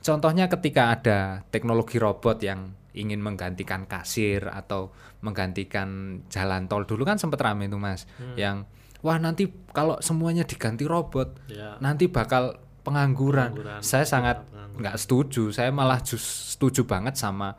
[0.00, 7.20] contohnya ketika ada teknologi robot yang ingin menggantikan kasir atau menggantikan jalan tol dulu kan
[7.20, 8.02] sempat rame itu mas
[8.34, 8.66] yang
[9.00, 13.52] wah nanti kalau semuanya diganti robot ya nanti bakal pengangguran.
[13.54, 14.36] Pengangguran, Saya iya, sangat
[14.80, 15.52] nggak setuju.
[15.52, 17.52] Saya malah jus- setuju banget sama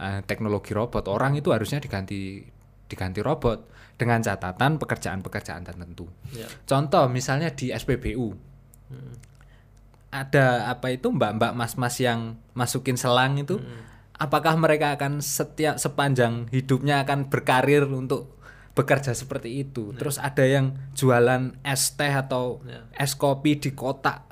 [0.00, 1.10] eh, teknologi robot.
[1.10, 2.40] Orang itu harusnya diganti
[2.86, 3.58] diganti robot
[3.98, 6.08] dengan catatan pekerjaan-pekerjaan tertentu.
[6.32, 8.48] ya Contoh misalnya di SPBU
[8.90, 9.14] Hmm.
[10.10, 13.82] Ada apa itu mbak-mbak mas-mas yang masukin selang itu Hmm.
[14.16, 18.36] apakah mereka akan setiap sepanjang hidupnya akan berkarir untuk
[18.72, 22.86] bekerja seperti itu terus ada yang jualan es teh atau Ya.
[22.96, 24.26] es kopi di kotak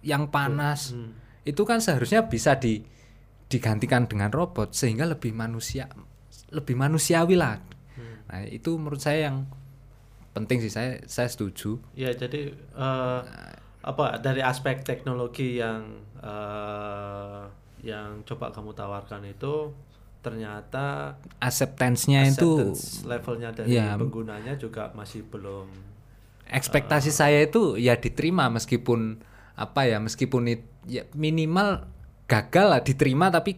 [0.00, 1.12] yang panas Hmm.
[1.42, 2.80] itu kan seharusnya bisa di
[3.46, 5.88] digantikan dengan robot sehingga lebih manusia
[6.48, 7.60] lebih manusiawi lah
[7.94, 8.16] Hmm.
[8.26, 9.44] nah itu menurut saya yang
[10.30, 13.20] penting sih saya saya setuju ya jadi eh,
[13.88, 17.42] apa dari aspek teknologi yang eh,
[17.80, 19.72] yang coba kamu tawarkan itu
[20.20, 23.96] ternyata acceptance-nya itu acceptance levelnya dari ya.
[23.96, 25.70] penggunanya juga masih belum
[26.52, 29.24] ekspektasi saya itu ya diterima meskipun
[29.56, 31.88] apa ya meskipun it- ya minimal
[32.28, 33.56] gagal lah diterima tapi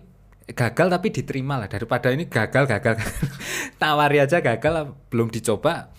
[0.50, 2.98] gagal tapi diterima lah daripada ini gagal gagal
[3.82, 5.90] tawari aja gagal belum dicoba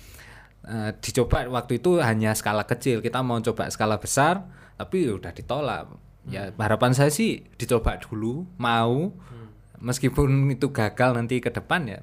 [0.61, 4.45] Eh, dicoba waktu itu hanya skala kecil kita mau coba skala besar
[4.77, 5.89] tapi udah ditolak
[6.29, 9.09] ya harapan saya sih dicoba dulu mau
[9.81, 11.99] meskipun itu gagal nanti ke depan ya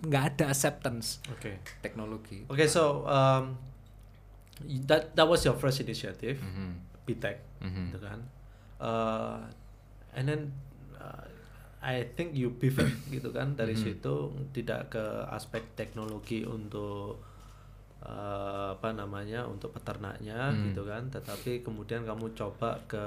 [0.00, 1.60] nggak ada acceptance Oke.
[1.84, 3.60] teknologi Okay, so um,
[4.88, 6.80] that that was your first initiative, Mhm.
[7.04, 7.92] BTEC, Mhm.
[7.92, 8.20] gitu kan?
[8.80, 9.44] Uh,
[10.16, 10.40] and then
[10.96, 11.28] uh,
[11.84, 17.28] I think you pivot gitu kan dari situ tidak ke aspek teknologi untuk
[18.02, 23.04] uh, apa namanya untuk peternaknya gitu kan, tetapi kemudian kamu coba ke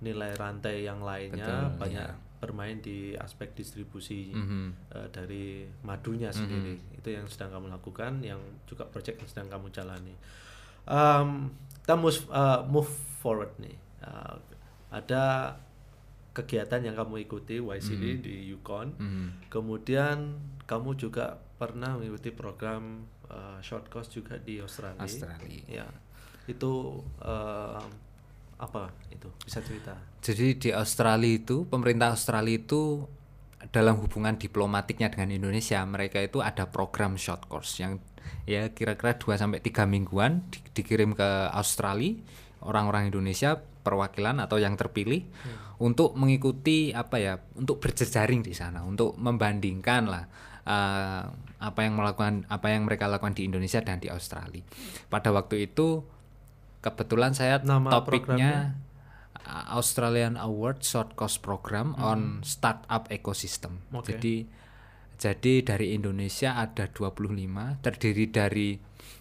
[0.00, 2.18] nilai rantai yang lainnya Betul, banyak iya.
[2.42, 4.90] bermain di aspek distribusi Mhm.
[4.90, 5.46] eh, dari
[5.80, 6.74] madunya sendiri.
[6.92, 10.14] Itu yang sedang kamu lakukan yang juga project yang sedang kamu jalani.
[10.82, 12.90] Um, kita move, uh, move
[13.22, 13.78] forward nih.
[14.02, 14.34] Uh,
[14.90, 15.54] ada
[16.34, 18.90] kegiatan yang kamu ikuti YCD di Yukon.
[18.98, 19.26] Mhm.
[19.46, 20.34] kemudian
[20.66, 25.00] kamu juga pernah mengikuti program uh, short course juga di Australia.
[25.00, 25.64] Australia.
[25.66, 25.86] ya.
[26.46, 27.82] Itu uh,
[28.60, 29.26] apa itu?
[29.42, 29.96] Bisa cerita?
[30.22, 33.08] Jadi di Australia itu pemerintah Australia itu
[33.70, 38.02] dalam hubungan diplomatiknya dengan Indonesia mereka itu ada program short course yang
[38.42, 42.18] ya kira-kira 2 sampai 3 mingguan di- dikirim ke Australia
[42.62, 45.26] orang-orang Indonesia perwakilan atau yang terpilih
[45.82, 50.24] untuk mengikuti apa ya untuk berjejaring di sana untuk membandingkan lah
[50.62, 51.22] eh,
[51.62, 54.66] apa yang melakukan apa yang mereka lakukan di Indonesia dan di Australia.
[55.06, 56.02] Pada waktu itu
[56.82, 58.74] kebetulan saya Nama topiknya
[59.46, 63.78] uh, Australian Award Short Course Program on Startup Ecosystem.
[63.88, 64.02] Hmm.
[64.02, 64.18] Oke.
[64.18, 64.34] Jadi
[65.22, 67.30] jadi dari Indonesia ada 25
[67.78, 68.74] terdiri dari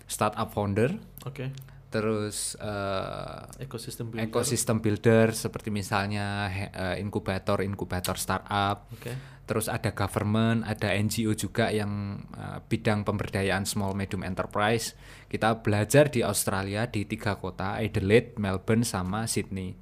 [0.09, 0.97] startup founder,
[1.29, 1.45] oke
[1.91, 4.31] terus uh, ekosistem builder.
[4.31, 8.87] ecosystem builder seperti misalnya uh, inkubator inkubator startup.
[8.95, 9.11] oke
[9.51, 14.95] Terus ada government, ada NGO juga yang uh, bidang pemberdayaan small medium enterprise.
[15.27, 19.75] Kita belajar di Australia di tiga kota, Adelaide, Melbourne, sama Sydney.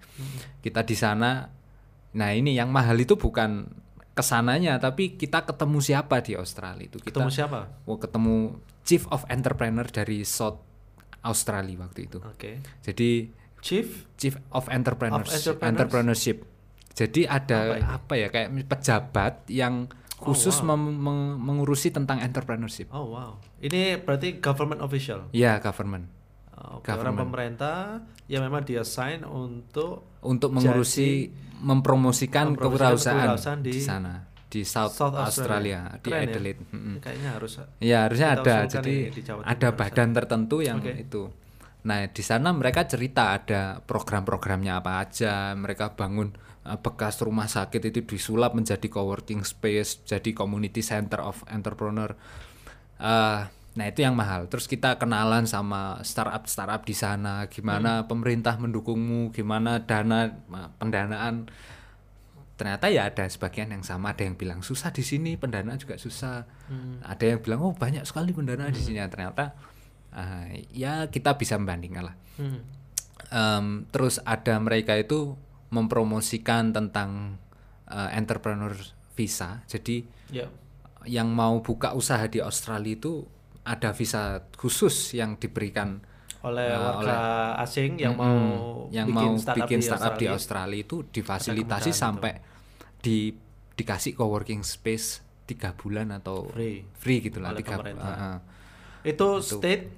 [0.66, 1.46] Kita di sana,
[2.18, 3.70] nah ini yang mahal itu bukan
[4.18, 6.98] ke sananya, tapi kita ketemu siapa di Australia itu.
[6.98, 10.58] Kita ketemu siapa oh, ketemu Chief of Entrepreneur dari South
[11.22, 12.18] Australia waktu itu.
[12.18, 12.52] oke
[12.82, 13.30] Jadi
[13.62, 15.70] chief Chief of Entrepreneurs, Of Entrepreneurs?
[15.70, 16.38] Entrepreneurship.
[17.00, 17.86] Jadi Apa ada ini?
[17.88, 19.88] apa, ya kayak pejabat yang
[20.20, 20.76] khusus wow.
[20.76, 22.92] mem- meng- mengurusi tentang entrepreneurship.
[22.92, 26.12] oh wow ini berarti government official Ya, government.
[26.60, 27.20] Oke, orang Government.
[27.24, 31.32] pemerintah yang memang dia sign untuk Untuk mengurusi
[31.64, 33.00] mempromosikan, mempromosikan
[33.32, 36.04] kewirausahaan di, di sana, di South, South Australia, Australia.
[36.04, 36.28] di Keren ya?
[36.28, 36.62] Adelaide.
[36.68, 36.96] Mm-mm.
[37.00, 38.56] kayaknya harus Ya harusnya ada.
[38.68, 38.96] Jadi
[39.40, 41.00] ada badan tertentu yang Oke.
[41.00, 41.32] itu.
[41.80, 45.56] Nah di sana mereka cerita ada program-programnya apa aja.
[45.56, 52.14] Mereka bangun bekas rumah sakit itu disulap menjadi coworking space, jadi community center of entrepreneur.
[53.00, 54.52] Eh, nah itu yang mahal.
[54.52, 57.48] Terus kita kenalan sama startup-startup di sana.
[57.48, 60.30] Gimana pemerintah mendukungmu, gimana dana
[60.78, 61.48] pendanaan?
[62.60, 64.12] Ternyata ya ada sebagian yang sama.
[64.12, 66.44] Ada yang bilang susah di sini pendanaan juga susah.
[67.08, 69.00] Ada yang bilang oh banyak sekali pendanaan di sini.
[69.08, 69.56] Ternyata
[70.12, 70.44] ah,
[70.76, 72.16] ya kita bisa membandingkan lah.
[72.36, 72.60] Hmm.
[73.30, 77.38] Em, terus ada mereka itu mempromosikan tentang
[77.90, 78.74] eh, entrepreneur
[79.14, 80.48] visa jadi ya
[81.08, 83.24] yang mau buka usaha di Australia itu
[83.64, 86.04] ada visa khusus yang diberikan
[86.40, 87.20] oleh eh, warga
[87.64, 88.32] asing yang Mm-mm.
[88.32, 88.40] mau
[88.92, 90.36] yang bikin mau startup bikin di startup di Australia.
[90.36, 92.34] Australia itu difasilitasi sampai
[93.00, 93.18] di
[93.76, 96.84] dikasih coworking space tiga bulan atau Free.
[96.96, 98.38] free gitulah Oleh tiga uh, uh.
[99.04, 99.90] itu state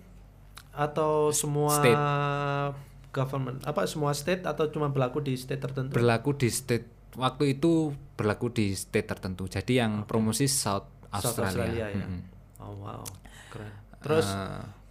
[0.71, 1.99] atau semua State.
[3.11, 5.93] Government apa semua state atau cuma berlaku di state tertentu?
[5.93, 6.87] Berlaku di state
[7.19, 9.47] waktu itu berlaku di state tertentu.
[9.51, 12.05] Jadi yang promosi South South Australia, Australia ya?
[12.07, 12.21] Mm-mm.
[12.63, 13.03] oh wow
[13.51, 13.71] keren.
[14.01, 14.27] Terus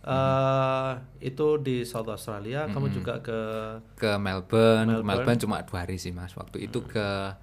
[0.00, 0.92] Eh, eh,
[1.28, 3.40] itu di South Australia kamu juga ke
[4.00, 5.04] ke Melbourne, Melbourne.
[5.04, 6.32] Melbourne cuma dua hari sih mas.
[6.32, 7.36] Waktu itu ke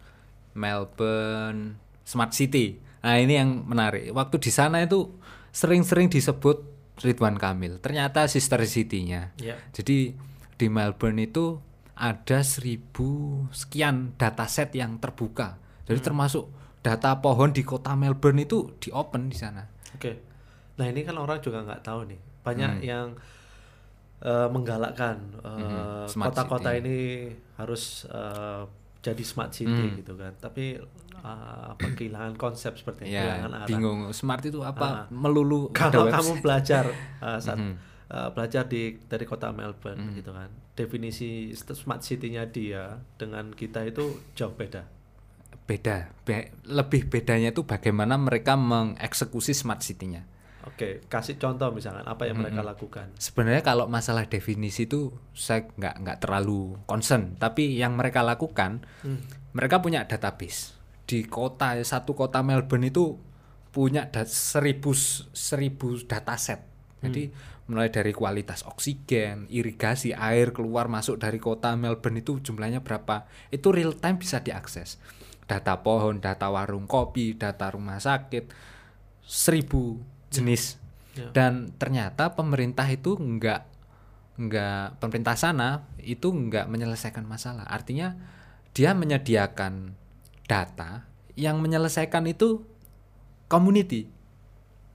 [0.58, 2.82] Melbourne Smart City.
[3.06, 4.10] Nah ini yang menarik.
[4.10, 5.14] Waktu di sana itu
[5.54, 6.66] sering-sering disebut
[7.06, 7.78] Ridwan Kamil.
[7.78, 9.38] Ternyata sister city-nya.
[9.38, 9.62] Ya.
[9.70, 10.18] Jadi
[10.58, 11.62] di Melbourne itu
[11.94, 13.08] ada seribu
[13.52, 16.50] sekian dataset yang terbuka jadi termasuk
[16.80, 20.14] data pohon di kota Melbourne itu di open di sana Oke.
[20.76, 22.20] Nah ini kan orang juga nggak tahu nih.
[22.44, 22.86] Banyak Hmm.
[22.86, 23.08] yang
[24.20, 26.80] eh, menggalakkan eh, smart kota-kota city.
[26.80, 26.98] ini
[27.56, 28.62] harus eh,
[29.00, 29.96] jadi smart city Hmm.
[29.96, 30.34] gitu kan.
[30.36, 30.78] Tapi
[31.18, 33.68] eh, apa kehilangan konsep seperti ya kehilangan arah.
[33.68, 36.86] bingung smart itu apa melulu Kalau kamu belajar
[37.26, 37.74] eh, saat Mhm.
[38.08, 40.16] Eh, belajar di dari kota Melbourne Hmm.
[40.16, 40.48] gitu kan.
[40.74, 44.04] Definisi smart city-nya dia dengan kita itu
[44.34, 44.88] jauh beda.
[45.64, 46.16] beda.
[46.24, 50.24] Be- lebih bedanya itu bagaimana mereka mengeksekusi smart city-nya.
[50.64, 53.12] Oke, kasih contoh misalkan apa yang mereka lakukan.
[53.16, 58.84] Sebenarnya kalau masalah definisi itu saya nggak nggak terlalu concern, tapi yang mereka lakukan,
[59.52, 60.72] mereka punya database
[61.04, 63.20] di kota satu kota Melbourne itu
[63.72, 64.92] punya da- seribu
[65.32, 66.64] seribu dataset.
[66.98, 67.30] Jadi
[67.70, 73.70] mulai dari kualitas oksigen, irigasi air keluar masuk dari kota Melbourne itu jumlahnya berapa, itu
[73.70, 74.98] real time bisa diakses.
[75.46, 78.50] Data pohon, data warung kopi, data rumah sakit,
[79.24, 80.02] seribu
[80.34, 80.88] jenis
[81.18, 81.34] Ya.
[81.34, 83.66] dan ternyata pemerintah itu enggak
[84.38, 88.14] enggak pemerintah sana itu enggak menyelesaikan masalah artinya
[88.78, 89.98] dia menyediakan
[90.46, 92.62] data yang menyelesaikan itu
[93.50, 94.06] community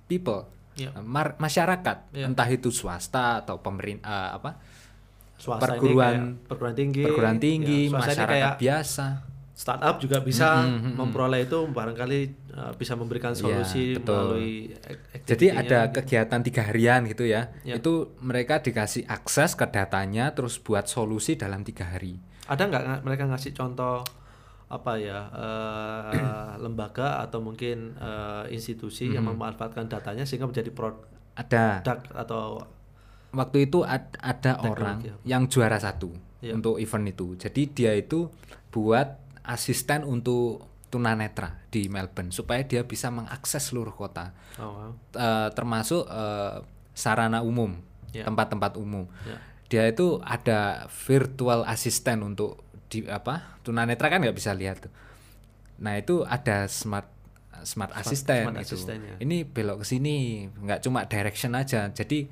[0.06, 0.90] people Ya.
[0.98, 2.24] mar- masyarakat Ya.
[2.26, 4.56] entah itu swasta atau pemerintah apa
[5.36, 9.06] Swasta Perguruan- perguruan tinggi, perguruan tinggi ya, masyarakat biasa
[9.52, 12.20] startup juga bisa Mm-hmm, memperoleh itu barangkali
[12.50, 14.14] uh, bisa memberikan solusi Iya, betul.
[14.38, 14.54] melalui
[15.22, 17.50] Jadi ada kegiatan tiga harian gitu ya.
[17.62, 17.78] Ya.
[17.78, 22.18] Itu mereka dikasih akses ke datanya, terus buat solusi dalam tiga hari.
[22.42, 24.02] ada nggak mereka ngasih contoh
[24.72, 29.36] apa ya eh, lembaga atau mungkin eh, institusi yang Mm-hmm.
[29.36, 31.04] memanfaatkan datanya sehingga menjadi produk
[31.36, 31.84] Ada.
[32.16, 32.64] atau
[33.32, 35.14] Waktu itu ad- ada orang ya.
[35.28, 36.12] yang juara satu
[36.42, 36.52] Ya.
[36.52, 37.38] untuk event itu.
[37.38, 38.26] Jadi dia itu
[38.68, 44.90] buat asisten untuk tunanetra di Melbourne supaya dia bisa mengakses seluruh kota, oh, wow.
[45.14, 46.60] Eh, termasuk eh,
[46.92, 47.78] sarana umum,
[48.10, 48.26] Ya.
[48.26, 49.08] tempat-tempat umum.
[49.24, 49.38] Ya.
[49.70, 52.60] Dia itu ada virtual assistant untuk
[52.92, 54.92] di apa tunanetra kan nggak bisa lihat tuh.
[55.80, 57.08] Nah itu ada smart
[57.64, 58.74] smart, assistant smart itu.
[58.76, 59.14] assistant, ya.
[59.18, 61.88] Ini belok ke sini, nggak cuma direction aja.
[61.88, 62.28] Jadi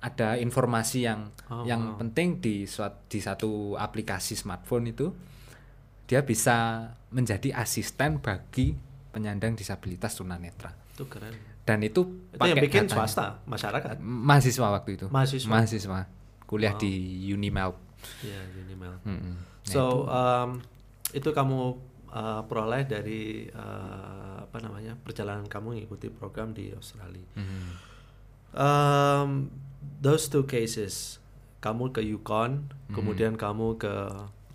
[0.00, 5.12] ada informasi yang Oh, yang penting di suat, di satu aplikasi smartphone itu
[6.06, 8.74] dia bisa menjadi asisten bagi
[9.10, 10.74] penyandang disabilitas tunanetra.
[10.90, 12.96] itu keren Dan itu itu yang pakai bikin datanya.
[12.96, 15.06] swasta masyarakat mahasiswa waktu itu.
[15.06, 15.50] Mahasiswa.
[15.50, 16.00] Mahasiswa.
[16.46, 16.90] Kuliah di
[17.28, 17.76] Unimelb.
[18.24, 19.34] ya Unimel Mm-mm.
[19.64, 20.62] So um,
[21.12, 21.76] itu kamu
[22.14, 27.26] uh, peroleh dari uh, apa namanya perjalanan kamu mengikuti program di Australia.
[27.38, 27.70] Mhm.
[28.50, 29.30] Um,
[30.02, 31.22] those two cases,
[31.62, 33.94] kamu ke Yukon, kemudian kamu ke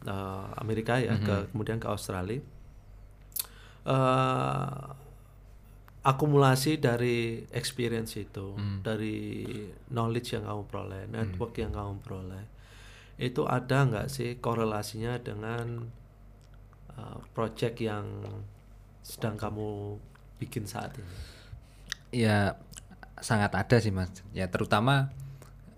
[0.04, 2.44] uh, Amerika ya, ke kemudian ke Australia.
[3.86, 4.92] Uh,
[6.06, 8.54] akumulasi dari experience itu,
[8.86, 9.42] dari
[9.90, 12.44] knowledge yang kamu peroleh, network yang kamu peroleh,
[13.16, 15.88] itu ada nggak sih korelasinya dengan
[16.96, 18.06] uh, project yang
[19.06, 20.00] sedang kamu
[20.42, 21.16] bikin saat ini?
[22.12, 22.60] Ya
[23.22, 24.12] sangat ada sih mas.
[24.36, 25.14] Ya terutama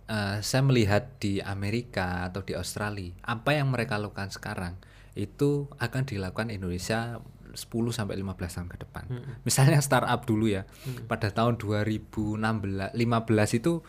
[0.10, 4.80] eh, saya melihat di Amerika atau di Australia apa yang mereka lakukan sekarang
[5.18, 7.20] itu akan dilakukan Indonesia
[7.58, 9.06] 10 sampai 15 tahun ke depan.
[9.42, 10.70] Misalnya startup dulu ya.
[11.10, 13.82] Pada tahun 2016 15 itu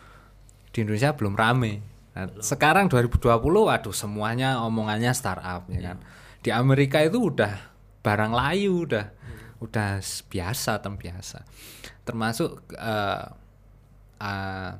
[0.73, 1.85] di Indonesia belum rame.
[2.15, 5.97] Nah, sekarang 2020 waduh semuanya omongannya startup ya kan.
[6.41, 7.53] Di Amerika itu udah
[8.01, 9.05] barang layu udah
[9.59, 11.43] udah s- biasa tem biasa.
[12.07, 13.23] Termasuk eh
[14.19, 14.71] eh,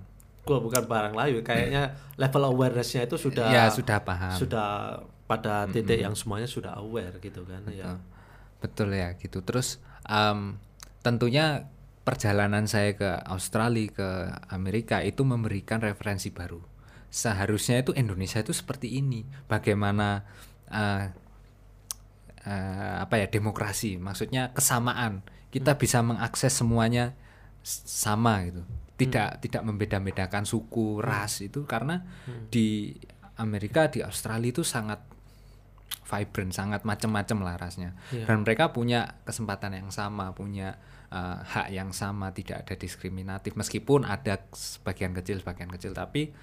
[0.47, 4.33] Gua bukan barang layu, kayaknya level awarenessnya itu sudah ya sudah paham.
[4.33, 4.97] sudah
[5.29, 8.01] pada titik yang semuanya sudah aware gitu kan ya.
[8.57, 9.45] Betul ya gitu.
[9.45, 9.77] Terus
[10.09, 10.57] em,
[11.05, 11.69] tentunya
[12.01, 14.09] perjalanan saya ke Australia ke
[14.49, 16.65] Amerika itu memberikan referensi baru.
[17.09, 19.25] Seharusnya itu Indonesia itu seperti ini.
[19.49, 20.23] Bagaimana
[20.69, 21.05] eh,
[22.45, 23.97] eh, apa ya demokrasi?
[23.97, 25.25] Maksudnya kesamaan.
[25.49, 27.17] Kita bisa mengakses semuanya
[27.65, 28.61] sama gitu.
[28.99, 32.03] Tidak tidak membeda-bedakan suku, ras itu karena
[32.51, 32.93] di
[33.39, 34.99] Amerika di Australia itu sangat
[36.09, 37.95] vibrant, sangat macam-macam lah rasnya.
[38.09, 38.25] Iya.
[38.25, 40.81] Dan mereka punya kesempatan yang sama, punya
[41.13, 46.33] uh, hak yang sama, tidak ada diskriminatif meskipun ada sebagian kecil sebagian kecil tapi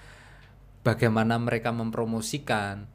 [0.87, 2.87] bagaimana mereka mempromosikan,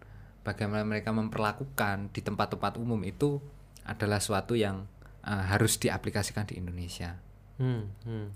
[0.47, 3.43] bagaimana mereka memperlakukan di tempat-tempat umum itu
[3.83, 4.87] adalah suatu yang
[5.27, 7.19] uh, harus diaplikasikan di Indonesia.
[7.59, 8.27] Hmm, hmm.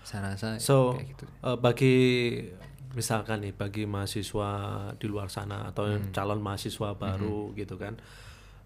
[0.00, 1.24] Saya rasa So kayak gitu.
[1.28, 1.96] eh, bagi
[2.96, 4.50] misalkan nih bagi mahasiswa
[4.96, 8.00] di luar sana atau yang calon mahasiswa baru gitu kan,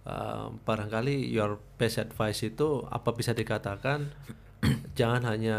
[0.06, 4.14] eh, barangkali your best advice itu apa bisa dikatakan
[4.98, 5.58] jangan hanya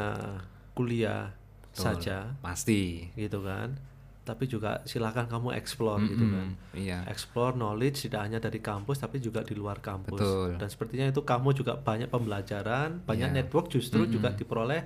[0.72, 1.36] kuliah
[1.76, 3.12] saja Pasti.
[3.16, 3.80] gitu kan,
[4.22, 6.54] tapi juga silakan kamu explore gitu kan.
[6.54, 7.02] Hmm, iya.
[7.06, 10.50] explore knowledge tidak hanya dari kampus tapi juga di luar kampus Betul.
[10.56, 13.36] dan sepertinya itu kamu juga banyak pembelajaran banyak Iya.
[13.36, 14.86] network justru juga diperoleh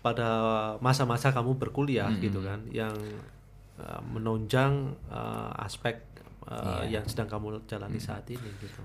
[0.00, 0.28] pada
[0.78, 2.94] masa-masa kamu berkuliah gitu kan yang
[3.76, 6.02] uh, menunjang uh, aspek
[6.44, 6.98] uh, Iya.
[6.98, 8.82] yang sedang kamu jalani saat ini gitu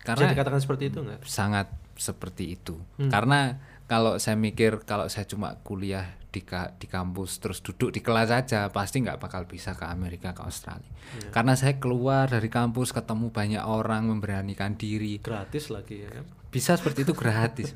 [0.00, 1.20] karena Bisa dikatakan seperti itu nggak?
[1.22, 3.10] sangat seperti itu Hmm.
[3.10, 7.98] karena kalau saya mikir kalau saya cuma kuliah di ka- di kampus terus duduk di
[7.98, 11.30] kelas saja pasti nggak bakal bisa ke Amerika ke Australia Iya.
[11.30, 16.24] karena saya keluar dari kampus ketemu banyak orang memberanikan diri Gratis lagi ya kan?
[16.48, 17.74] bisa seperti itu gratis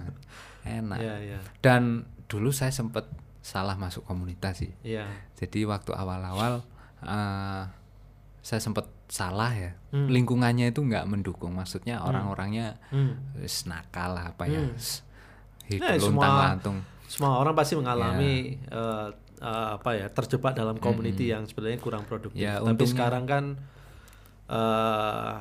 [0.62, 1.38] enak Iya, iya.
[1.58, 5.04] dan dulu saya sempat salah masuk komunitas sih Iya.
[5.34, 6.62] jadi waktu awal-awal
[7.00, 7.62] eh,
[8.40, 10.06] saya sempat salah ya Hmm.
[10.06, 13.18] lingkungannya itu nggak mendukung maksudnya orang-orangnya Hmm.
[13.36, 14.78] wis nakal lah apa ya Hmm.
[15.64, 18.72] Ya, hidup semua- luntang lantung Semua orang pasti mengalami Ya.
[18.72, 19.08] eh,
[19.40, 22.36] eh, apa ya terjebak dalam community yang sebenarnya kurang produktif.
[22.36, 23.44] Ya, Tapi untungnya- sekarang kan
[24.46, 25.34] eh,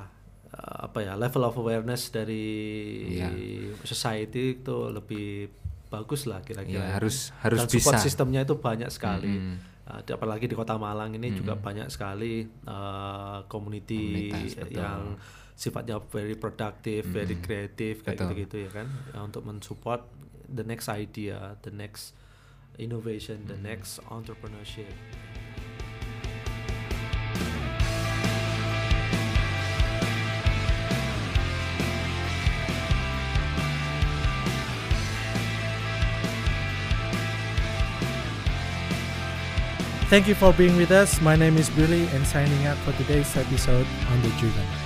[0.53, 2.45] apa ya level of awareness dari
[3.11, 3.29] Ya.
[3.83, 5.49] society itu lebih
[5.89, 6.81] bagus lah kira-kira.
[6.83, 8.03] Ya, harus- harus Dan support bisa.
[8.03, 9.29] sistemnya itu banyak sekali.
[9.29, 9.55] Mm-mm.
[9.83, 14.79] Eh, apalagi di Kota Malang ini juga banyak sekali eh, community Komunitas, betul.
[14.79, 15.01] yang
[15.53, 20.01] sifatnya very productive, very kreatif kayak gitu-gitu ya kan Ya, untuk mensupport
[20.53, 22.13] the next idea, the next
[22.77, 23.63] innovation, the mm-hmm.
[23.63, 24.91] next entrepreneurship.
[40.13, 41.19] Thank you for being with us.
[41.21, 44.82] My name is Billy and signing up for today's episode on The Driven.